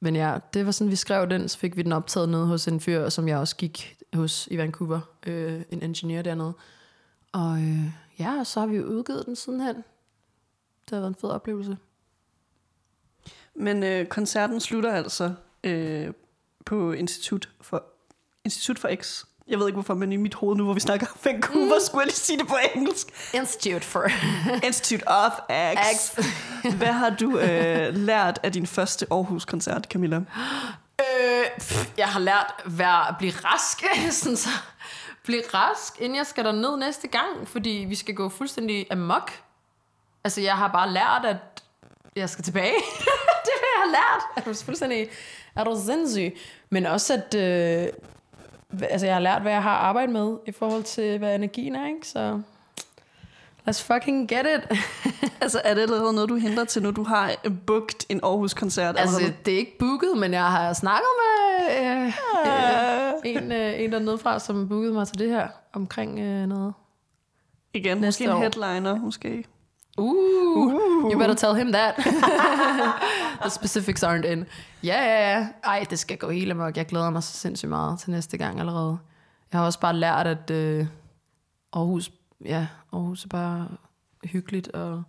[0.00, 2.68] men ja, det var sådan, vi skrev den, så fik vi den optaget nede hos
[2.68, 6.52] en fyr, som jeg også gik hos i Vancouver, øh, en ingeniør dernede.
[7.32, 7.84] Og øh,
[8.18, 9.76] ja, så har vi jo udgivet den sidenhen.
[9.76, 11.76] Det har været en fed oplevelse.
[13.54, 15.34] Men øh, koncerten slutter altså
[15.64, 16.12] øh,
[16.66, 17.84] på Institut for,
[18.44, 19.24] Institut for X.
[19.48, 21.80] Jeg ved ikke hvorfor, men i mit hoved nu, hvor vi snakker om Vancouver, mm.
[21.86, 23.34] skulle jeg lige sige det på engelsk.
[23.34, 24.06] Institute for
[24.66, 25.32] Institute of
[25.74, 25.96] X.
[25.96, 26.18] X.
[26.78, 30.20] Hvad har du øh, lært af din første Aarhus-koncert, Camilla?
[31.00, 33.84] Øh, pff, jeg har lært at blive rask.
[34.22, 34.48] sådan så.
[35.24, 39.32] Blive rask, inden jeg skal derned næste gang, fordi vi skal gå fuldstændig amok.
[40.24, 41.62] Altså, jeg har bare lært, at
[42.16, 42.74] jeg skal tilbage.
[43.44, 44.22] det er, hvad jeg har lært.
[44.36, 45.08] Er du fuldstændig
[45.56, 46.36] er du sindssyg?
[46.70, 47.88] Men også, at øh,
[48.82, 51.86] altså, jeg har lært, hvad jeg har arbejdet med i forhold til, hvad energien er,
[51.86, 52.08] ikke?
[52.08, 52.40] Så
[53.68, 54.62] let's fucking get it.
[55.40, 57.32] Altså, er det allerede noget, du henter til, når du har
[57.66, 58.98] booked en Aarhus-koncert?
[58.98, 59.36] altså, allerede?
[59.44, 62.12] det er ikke booket, men jeg har snakket med øh,
[62.46, 66.74] Øh, en, øh, en dernede fra, som bookede mig til det her omkring øh, noget.
[67.74, 68.38] igen, næste måske en år.
[68.38, 69.44] headliner, måske.
[69.98, 70.72] Uh,
[71.12, 71.94] you better tell him that.
[73.42, 74.44] The specifics aren't in.
[74.82, 75.46] Ja, ja, ja.
[75.64, 76.76] Ej, det skal gå helt amok.
[76.76, 78.98] Jeg glæder mig så sindssygt meget til næste gang allerede.
[79.52, 80.86] Jeg har også bare lært, at øh,
[81.72, 82.10] Aarhus,
[82.44, 83.68] ja, Aarhus er bare
[84.24, 85.02] hyggeligt, og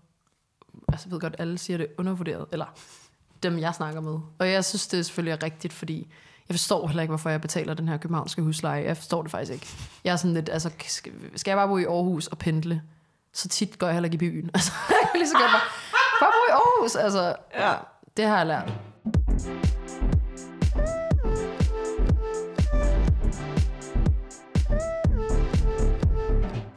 [0.88, 2.66] altså, jeg ved godt, alle siger det er undervurderet, eller
[3.44, 4.20] dem, jeg snakker med.
[4.40, 6.08] Og jeg synes, det selvfølgelig er rigtigt, fordi
[6.50, 8.84] jeg forstår heller ikke, hvorfor jeg betaler den her københavnske husleje.
[8.84, 9.68] Jeg forstår det faktisk ikke.
[10.04, 12.82] Jeg er sådan lidt, altså, skal, skal jeg bare bo i Aarhus og pendle?
[13.34, 14.50] Så tit går jeg heller ikke i byen.
[14.54, 15.62] Altså, jeg kan lige så godt bare,
[16.20, 17.36] Bare bo i Aarhus, altså.
[17.54, 17.74] Ja.
[18.18, 18.74] Det har jeg lært.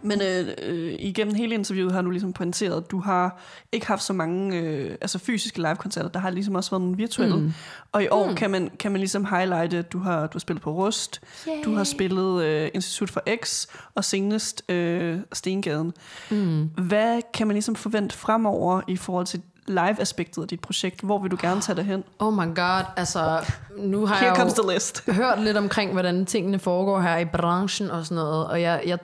[0.02, 3.40] Men øh, øh, igennem hele interviewet har du ligesom pointeret, at du har
[3.72, 6.08] ikke haft så mange øh, altså fysiske live-koncerter.
[6.08, 7.36] Der har ligesom også været nogle virtuelle.
[7.36, 7.52] Mm.
[7.92, 8.34] Og i år mm.
[8.34, 11.52] kan, man, kan man ligesom highlighte, at du har, du har spillet på Rust, Yay.
[11.64, 15.92] du har spillet øh, Institut for X, og senest øh, Stengaden.
[16.30, 16.64] Mm.
[16.64, 21.00] Hvad kan man ligesom forvente fremover i forhold til live-aspektet af dit projekt?
[21.00, 22.04] Hvor vil du gerne tage det hen?
[22.18, 23.44] Oh my god, altså
[23.78, 25.10] nu har Here jeg comes the list.
[25.10, 28.98] hørt lidt omkring, hvordan tingene foregår her i branchen og sådan noget, og jeg, jeg,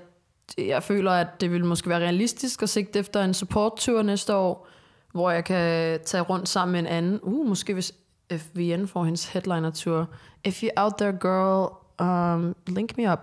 [0.59, 4.69] jeg føler, at det vil måske være realistisk at sigte efter en supporttur næste år,
[5.13, 7.21] hvor jeg kan tage rundt sammen med en anden.
[7.23, 7.95] Uh, måske hvis
[8.33, 10.09] FVN får hendes headliner-tur.
[10.45, 13.19] If you're out there, girl, um, link me up.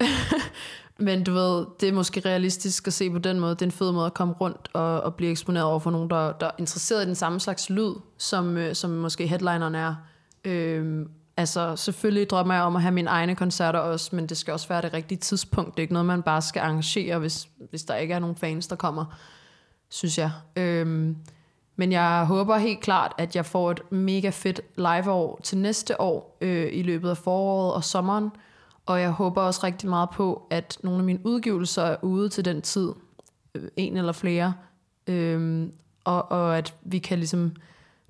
[0.98, 3.50] Men du ved, det er måske realistisk at se på den måde.
[3.50, 6.10] Det er en fed måde at komme rundt og, og blive eksponeret over for nogen,
[6.10, 9.94] der, der er interesseret i den samme slags lyd, som, øh, som måske headlineren er.
[10.44, 14.52] Øhm, altså, selvfølgelig drømmer jeg om at have mine egne koncerter også, men det skal
[14.52, 15.70] også være det rigtige tidspunkt.
[15.70, 18.66] Det er ikke noget, man bare skal arrangere, hvis, hvis der ikke er nogen fans,
[18.66, 19.04] der kommer,
[19.88, 20.30] synes jeg.
[20.56, 21.16] Øhm,
[21.76, 26.38] men jeg håber helt klart, at jeg får et mega fedt live-år til næste år
[26.40, 28.30] øh, i løbet af foråret og sommeren.
[28.86, 32.44] Og jeg håber også rigtig meget på, at nogle af mine udgivelser er ude til
[32.44, 32.92] den tid.
[33.54, 34.54] Øh, en eller flere.
[35.06, 35.72] Øhm,
[36.04, 37.56] og, og at vi kan ligesom,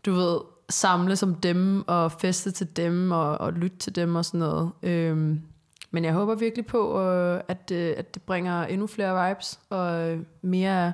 [0.07, 0.39] du ved,
[0.69, 4.73] samle som dem og feste til dem og, og lytte til dem og sådan noget.
[4.83, 5.43] Øhm,
[5.91, 10.11] men jeg håber virkelig på, øh, at, øh, at det bringer endnu flere vibes og
[10.11, 10.93] øh, mere,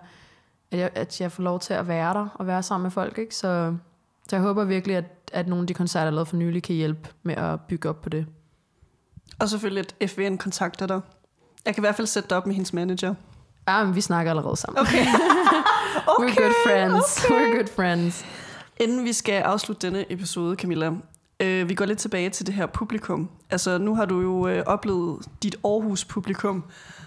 [0.71, 3.19] at jeg, at jeg får lov til at være der og være sammen med folk.
[3.19, 3.35] Ikke?
[3.35, 3.77] Så,
[4.29, 6.75] så jeg håber virkelig, at, at nogle af de koncerter, jeg lavet for nylig, kan
[6.75, 8.27] hjælpe med at bygge op på det.
[9.39, 11.01] Og selvfølgelig, at FVN kontakter dig.
[11.65, 13.15] Jeg kan i hvert fald sætte dig op med hendes manager.
[13.69, 14.81] Ja, men vi snakker allerede sammen.
[14.81, 15.07] Okay.
[16.07, 17.25] okay We're good friends.
[17.25, 17.35] Okay.
[17.35, 18.25] We're good friends.
[18.81, 20.93] Inden vi skal afslutte denne episode, Camilla,
[21.41, 23.31] øh, vi går lidt tilbage til det her publikum.
[23.51, 26.65] Altså, nu har du jo øh, oplevet dit Aarhus-publikum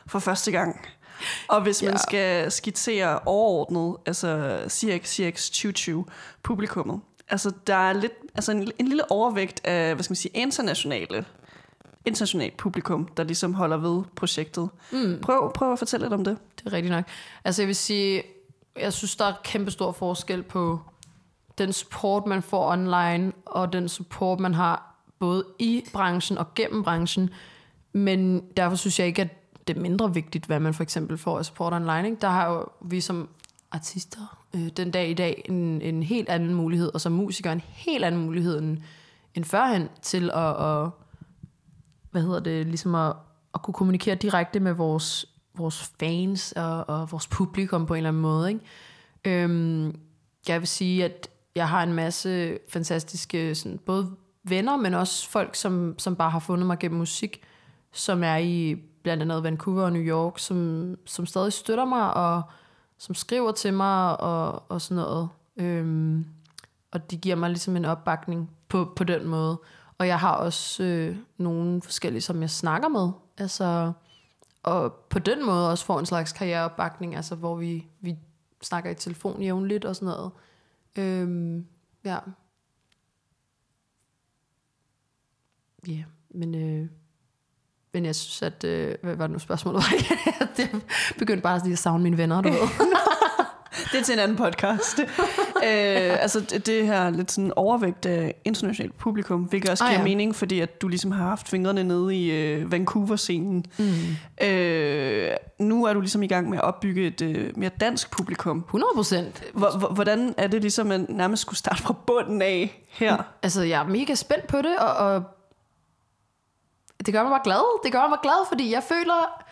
[0.07, 0.87] for første gang.
[1.49, 1.89] Og hvis ja.
[1.89, 6.05] man skal skitsere overordnet, altså CX, CX 2020
[6.43, 6.99] publikummet,
[7.29, 11.25] altså der er lidt, altså en, en lille overvægt af, hvad skal man sige, internationale
[12.05, 14.69] internationalt publikum, der ligesom holder ved projektet.
[14.91, 15.19] Mm.
[15.21, 16.37] Prøv, prøv at fortælle lidt om det.
[16.59, 17.05] Det er rigtigt nok.
[17.43, 18.23] Altså jeg vil sige,
[18.79, 20.79] jeg synes, der er kæmpe stor forskel på
[21.57, 26.83] den support, man får online, og den support, man har både i branchen og gennem
[26.83, 27.29] branchen.
[27.93, 31.37] Men derfor synes jeg ikke, at det er mindre vigtigt, hvad man for eksempel får
[31.37, 32.05] af support online.
[32.05, 32.21] Ikke?
[32.21, 33.29] Der har jo vi som
[33.71, 37.61] artister øh, den dag i dag en, en helt anden mulighed, og som musikere en
[37.67, 38.77] helt anden mulighed end,
[39.35, 40.89] end førhen til at, at
[42.11, 43.13] hvad hedder det, ligesom at,
[43.53, 45.25] at kunne kommunikere direkte med vores,
[45.57, 48.49] vores fans og, og vores publikum på en eller anden måde.
[48.49, 49.43] Ikke?
[49.43, 49.99] Øhm,
[50.47, 54.11] jeg vil sige, at jeg har en masse fantastiske sådan, både
[54.43, 57.41] venner, men også folk, som, som bare har fundet mig gennem musik,
[57.91, 62.41] som er i blandt andet Vancouver og New York, som, som stadig støtter mig, og
[62.97, 65.29] som skriver til mig, og, og sådan noget.
[65.57, 66.25] Øhm,
[66.91, 69.61] og de giver mig ligesom en opbakning på, på den måde.
[69.97, 73.11] Og jeg har også øh, nogle forskellige, som jeg snakker med.
[73.37, 73.91] Altså,
[74.63, 78.15] og på den måde også får en slags karriereopbakning, altså hvor vi, vi
[78.61, 80.31] snakker i telefon jævnligt og sådan noget.
[80.97, 81.65] Øhm,
[82.05, 82.17] ja.
[85.87, 86.89] Ja, yeah, men, øh,
[87.93, 88.63] men jeg synes, at...
[88.63, 89.93] Øh, hvad var det nu spørgsmålet var?
[90.57, 90.85] det
[91.17, 92.59] begyndte bare lige at savne mine venner, du ved.
[93.91, 94.99] det er til en anden podcast.
[94.99, 99.99] øh, altså det, det her lidt sådan overvægt af internationalt publikum, hvilket også ah, giver
[99.99, 100.03] ja.
[100.03, 103.65] mening, fordi at du ligesom har haft fingrene nede i øh, Vancouver-scenen.
[103.77, 104.45] Mm.
[104.47, 108.57] Øh, nu er du ligesom i gang med at opbygge et øh, mere dansk publikum.
[108.57, 109.43] 100 procent.
[109.91, 113.23] Hvordan er det ligesom at nærmest skulle starte fra bunden af her?
[113.43, 115.23] Altså jeg er mega spændt på det, og, og
[117.05, 117.83] det gør mig bare glad.
[117.83, 119.45] Det gør mig glad, fordi jeg føler...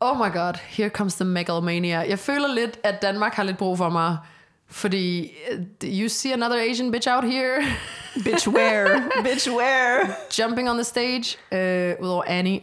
[0.00, 2.08] Oh my god, here comes the megalomania.
[2.08, 4.18] Jeg føler lidt, at Danmark har lidt brug for mig.
[4.68, 7.62] Fordi, uh, you see another Asian bitch out here.
[8.24, 9.10] bitch where?
[9.24, 10.16] bitch where?
[10.38, 11.38] Jumping on the stage.
[11.52, 12.60] Uh, udover Annie.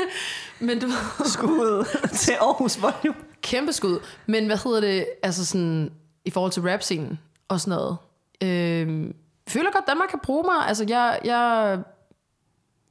[0.60, 0.90] Men du
[1.24, 3.20] Skud til Aarhus Volume.
[3.42, 3.98] Kæmpe skud.
[4.26, 5.92] Men hvad hedder det, altså sådan,
[6.24, 7.18] i forhold til rap-scenen
[7.48, 7.96] og sådan noget.
[8.42, 9.14] Øh,
[9.48, 10.68] føler godt, Danmark kan bruge mig.
[10.68, 11.78] Altså, jeg, jeg,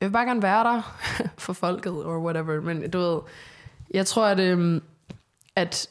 [0.02, 0.82] jeg vil bare gerne være der
[1.38, 2.62] for folket, or whatever.
[2.62, 3.20] Men du ved,
[3.94, 4.82] jeg tror, at, øhm,
[5.56, 5.90] at,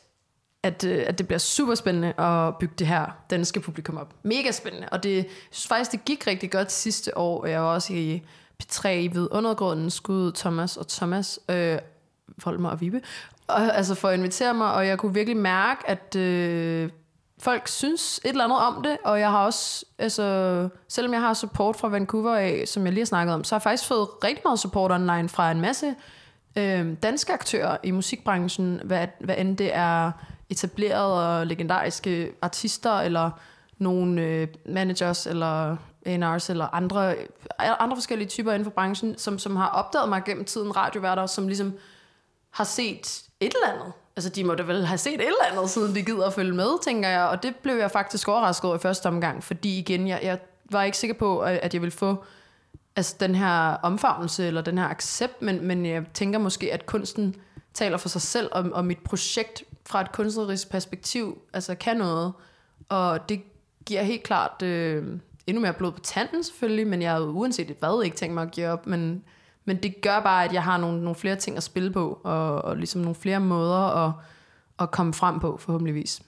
[0.62, 4.14] at, øh, at det bliver super spændende at bygge det her danske publikum op.
[4.22, 4.88] Mega spændende.
[4.88, 7.46] Og det, jeg synes faktisk, det gik rigtig godt sidste år.
[7.46, 8.22] Jeg var også i
[8.62, 11.78] P3 ved undergrunden, skud Thomas og Thomas, øh,
[12.44, 13.01] Volmer og Vibe,
[13.46, 16.90] og, altså for at invitere mig, og jeg kunne virkelig mærke, at, øh,
[17.40, 21.34] folk synes et eller andet om det, og jeg har også, altså, selvom jeg har
[21.34, 24.09] support fra Vancouver af, som jeg lige har snakket om, så har jeg faktisk fået
[24.24, 25.94] rigtig meget support online fra en masse
[26.57, 30.12] øh, danske aktører i musikbranchen, hvad, hvad end det er
[30.51, 33.30] etablerede og legendariske artister, eller
[33.78, 35.76] nogle øh, managers, eller
[36.07, 37.26] A&R's, eller andre, øh,
[37.59, 41.46] andre forskellige typer inden for branchen, som, som har opdaget mig gennem tiden, radioværter, som
[41.46, 41.74] ligesom
[42.51, 43.92] har set et eller andet.
[44.16, 46.53] Altså, de må da vel have set et eller andet, siden de gider at følge
[46.53, 47.22] med, tænker jeg.
[47.22, 50.38] Og det blev jeg faktisk overrasket over i første omgang, fordi igen, jeg, jeg
[50.70, 52.24] var ikke sikker på, at jeg ville få
[52.99, 57.36] altså, den her omfavnelse, eller den her accept, men, men jeg tænker måske, at kunsten
[57.74, 62.32] taler for sig selv, og, og mit projekt fra et kunstnerisk perspektiv altså kan noget.
[62.88, 63.42] Og det
[63.86, 65.07] giver helt klart øh,
[65.46, 68.51] endnu mere blod på tanden selvfølgelig, men jeg har uanset hvad ikke tænkt mig at
[68.51, 69.24] give op, men
[69.64, 72.64] men det gør bare, at jeg har nogle, nogle flere ting at spille på, og,
[72.64, 74.12] og ligesom nogle flere måder at,
[74.78, 76.22] at komme frem på, forhåbentligvis.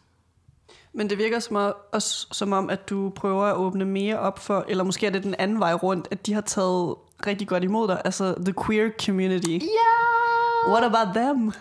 [0.93, 4.65] Men det virker som, også som om, at du prøver at åbne mere op for,
[4.69, 6.95] eller måske er det den anden vej rundt, at de har taget
[7.27, 9.51] rigtig godt imod dig, altså the queer community.
[9.51, 10.73] Yeah!
[10.73, 11.53] What about them?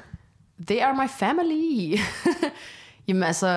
[0.68, 2.00] They are my family.
[3.08, 3.48] Jamen altså,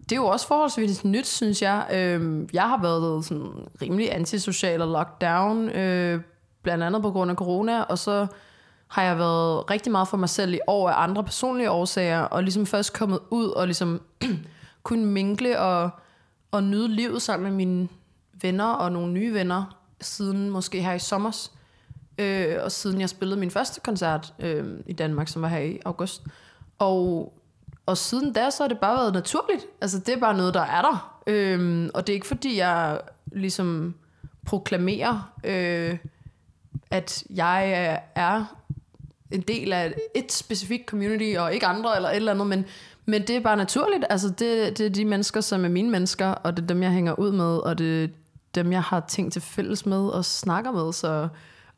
[0.00, 1.86] det er jo også forholdsvis nyt, synes jeg.
[1.92, 3.52] Øhm, jeg har været sådan
[3.82, 6.20] rimelig antisocial og lockdown øh,
[6.62, 8.26] blandt andet på grund af corona, og så
[8.88, 12.42] har jeg været rigtig meget for mig selv i år af andre personlige årsager, og
[12.42, 14.00] ligesom først kommet ud og ligesom
[14.82, 15.90] kunne mingle og,
[16.50, 17.88] og nyde livet sammen med mine
[18.42, 21.52] venner og nogle nye venner, siden måske her i sommers,
[22.18, 25.80] øh, og siden jeg spillede min første koncert øh, i Danmark, som var her i
[25.84, 26.22] august.
[26.78, 27.32] Og,
[27.86, 29.66] og siden da, så har det bare været naturligt.
[29.80, 31.20] Altså, det er bare noget, der er der.
[31.26, 33.00] Øh, og det er ikke fordi, jeg
[33.32, 33.94] ligesom
[34.46, 35.32] proklamerer...
[35.44, 35.98] Øh,
[36.90, 37.72] at jeg
[38.14, 38.44] er
[39.30, 42.64] en del af et specifikt community, og ikke andre eller et eller andet, men,
[43.10, 44.04] men det er bare naturligt.
[44.10, 46.90] Altså, det, det er de mennesker, som er mine mennesker, og det er dem, jeg
[46.90, 48.08] hænger ud med, og det er
[48.54, 51.28] dem, jeg har ting til fælles med og snakker med, så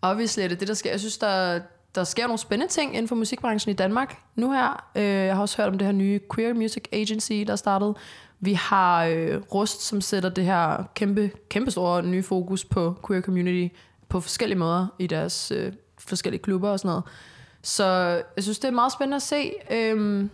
[0.03, 0.91] obviously er det det, der sker.
[0.91, 1.61] Jeg synes, der,
[1.95, 4.91] der sker nogle spændende ting inden for musikbranchen i Danmark nu her.
[4.97, 7.97] Øh, jeg har også hørt om det her nye Queer Music Agency, der er startet.
[8.41, 13.22] Vi har øh, Rust, som sætter det her kæmpe, kæmpe store nye fokus på queer
[13.22, 13.74] community
[14.09, 17.05] på forskellige måder i deres øh, forskellige klubber og sådan noget.
[17.62, 17.85] Så
[18.37, 19.53] jeg synes, det er meget spændende at se.
[19.70, 20.28] Øh,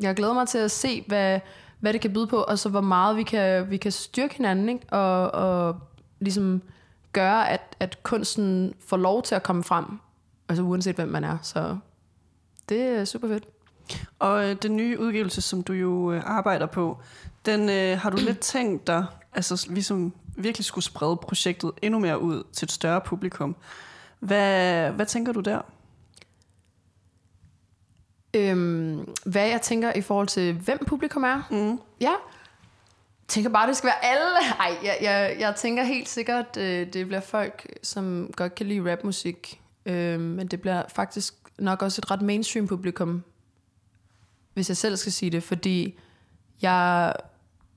[0.00, 1.40] jeg glæder mig til at se, hvad,
[1.80, 4.68] hvad det kan byde på, og så hvor meget vi kan, vi kan styrke hinanden,
[4.68, 4.92] ikke?
[4.92, 5.76] Og, og
[6.20, 6.62] ligesom
[7.12, 9.84] gøre, at, at kunsten får lov til at komme frem,
[10.48, 11.38] altså uanset hvem man er.
[11.42, 11.76] Så
[12.68, 13.44] det er super fedt.
[14.18, 16.98] Og øh, den nye udgivelse, som du jo øh, arbejder på,
[17.46, 22.20] den øh, har du lidt tænkt dig, altså ligesom virkelig skulle sprede projektet endnu mere
[22.20, 23.56] ud til et større publikum.
[24.20, 25.60] Hvad, hvad tænker du der?
[28.34, 31.42] Øhm, hvad jeg tænker i forhold til, hvem publikum er?
[31.50, 31.80] Mm.
[32.00, 32.10] Ja.
[32.10, 34.38] Jeg tænker bare, det skal være alle.
[34.60, 38.92] Ej, jeg, jeg, jeg tænker helt sikkert, øh, det bliver folk, som godt kan lide
[38.92, 39.60] rapmusik.
[39.86, 43.22] Øh, men det bliver faktisk nok også et ret mainstream publikum,
[44.54, 45.98] hvis jeg selv skal sige det, fordi
[46.62, 47.14] jeg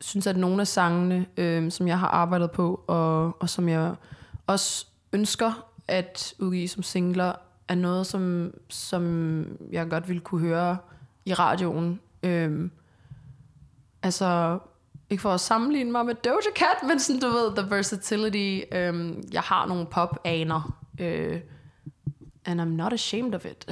[0.01, 3.95] synes, at nogle af sangene, øh, som jeg har arbejdet på, og, og som jeg
[4.47, 7.33] også ønsker at udgive som singler,
[7.67, 10.77] er noget, som, som jeg godt ville kunne høre
[11.25, 11.99] i radioen.
[12.23, 12.71] Øhm,
[14.03, 14.59] altså,
[15.09, 18.65] ikke for at sammenligne mig med Doja Cat, men sådan, du ved, the versatility.
[18.71, 21.39] Øhm, jeg har nogle pop-aner, øh,
[22.45, 23.69] and I'm not ashamed of it.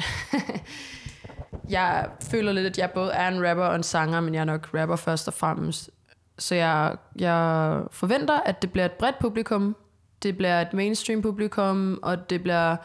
[1.70, 4.46] jeg føler lidt, at jeg både er en rapper og en sanger, men jeg er
[4.46, 5.90] nok rapper først og fremmest.
[6.38, 9.76] Så jeg, jeg forventer, at det bliver et bredt publikum,
[10.24, 12.76] det bliver et mainstream publikum, og det bliver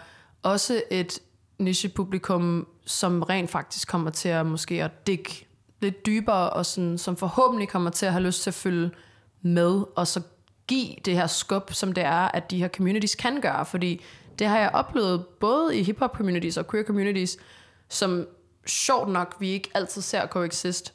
[0.46, 1.20] også et
[1.58, 5.46] nichepublikum, som rent faktisk kommer til at måske at dække
[5.80, 8.90] lidt dybere, og sådan, som forhåbentlig kommer til at have lyst til at følge
[9.42, 10.22] med, og så
[10.66, 14.04] give det her skub, som det er, at de her communities kan gøre, fordi
[14.38, 17.36] det har jeg oplevet både i hip-hop communities og queer communities,
[17.88, 18.26] som
[18.66, 20.94] sjovt nok, vi ikke altid ser coexist,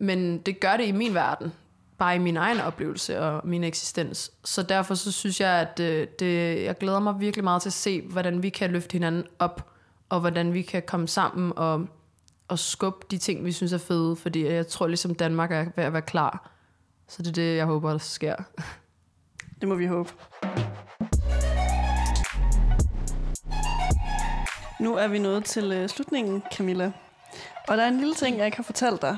[0.00, 1.52] men det gør det i min verden
[1.98, 4.32] bare i min egen oplevelse og min eksistens.
[4.44, 7.72] Så derfor så synes jeg, at det, det, jeg glæder mig virkelig meget til at
[7.72, 9.70] se, hvordan vi kan løfte hinanden op,
[10.08, 11.86] og hvordan vi kan komme sammen og,
[12.48, 15.84] og skubbe de ting, vi synes er fede, fordi jeg tror ligesom Danmark er ved
[15.84, 16.50] at være klar.
[17.08, 18.36] Så det er det, jeg håber, der sker.
[19.60, 20.10] Det må vi håbe.
[24.80, 26.92] Nu er vi nået til øh, slutningen, Camilla.
[27.68, 29.16] Og der er en lille ting, jeg ikke har fortalt dig,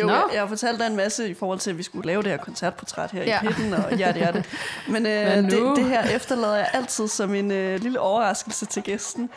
[0.00, 0.12] jo, no.
[0.12, 2.30] jeg, jeg har fortalt dig en masse i forhold til, at vi skulle lave det
[2.30, 3.42] her koncertportræt her ja.
[3.42, 4.44] i pitten, og ja, det er det.
[4.88, 8.82] Men, øh, Men det, det her efterlader jeg altid som en øh, lille overraskelse til
[8.82, 9.30] gæsten.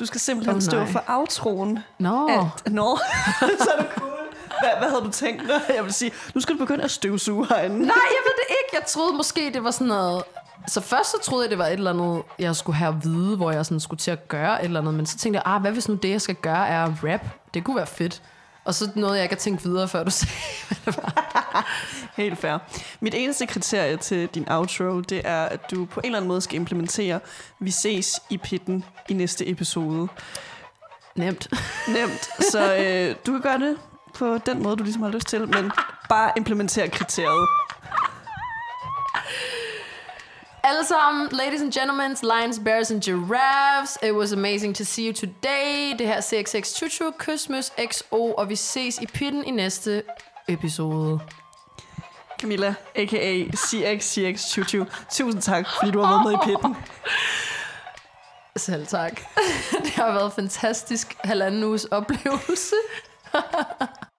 [0.00, 1.78] Du skal simpelthen oh, stå for outroen.
[1.98, 2.08] Nå.
[2.08, 2.26] No.
[2.28, 2.96] At, no.
[3.40, 4.10] så er det cool.
[4.60, 5.42] hvad, hvad havde du tænkt?
[5.76, 7.78] Jeg vil sige, nu skal du begynde at støvsuge herinde.
[7.78, 8.70] Nej, jeg ved det ikke.
[8.72, 10.22] Jeg troede måske, det var sådan noget...
[10.68, 13.36] Så først så troede jeg, det var et eller andet, jeg skulle have at vide,
[13.36, 14.94] hvor jeg sådan skulle til at gøre et eller andet.
[14.94, 17.20] Men så tænkte jeg, ah, hvad hvis nu det, jeg skal gøre, er rap?
[17.54, 18.22] Det kunne være fedt.
[18.68, 20.34] Og så noget, jeg ikke har tænkt videre, før du sagde,
[20.68, 21.66] hvad det var.
[22.16, 22.58] Helt fair.
[23.00, 26.40] Mit eneste kriterie til din outro, det er, at du på en eller anden måde
[26.40, 27.20] skal implementere,
[27.60, 30.08] vi ses i pitten i næste episode.
[31.16, 31.48] Nemt.
[31.88, 32.28] Nemt.
[32.52, 33.76] Så øh, du kan gøre det
[34.14, 35.70] på den måde, du ligesom har lyst til, men
[36.08, 37.48] bare implementere kriteriet.
[40.68, 43.98] Alle sammen, ladies and gentlemen, lions, bears and giraffes.
[44.02, 45.94] It was amazing to see you today.
[45.98, 50.02] Det her er CXX Chuchu, Kysmus XO, og vi ses i pitten i næste
[50.48, 51.20] episode.
[52.40, 53.44] Camilla, a.k.a.
[53.56, 54.84] CXCX Chuchu.
[55.10, 56.76] Tusind tak, fordi du har været med i pitten.
[58.56, 59.20] Selv tak.
[59.84, 62.74] Det har været en fantastisk halvanden uges oplevelse.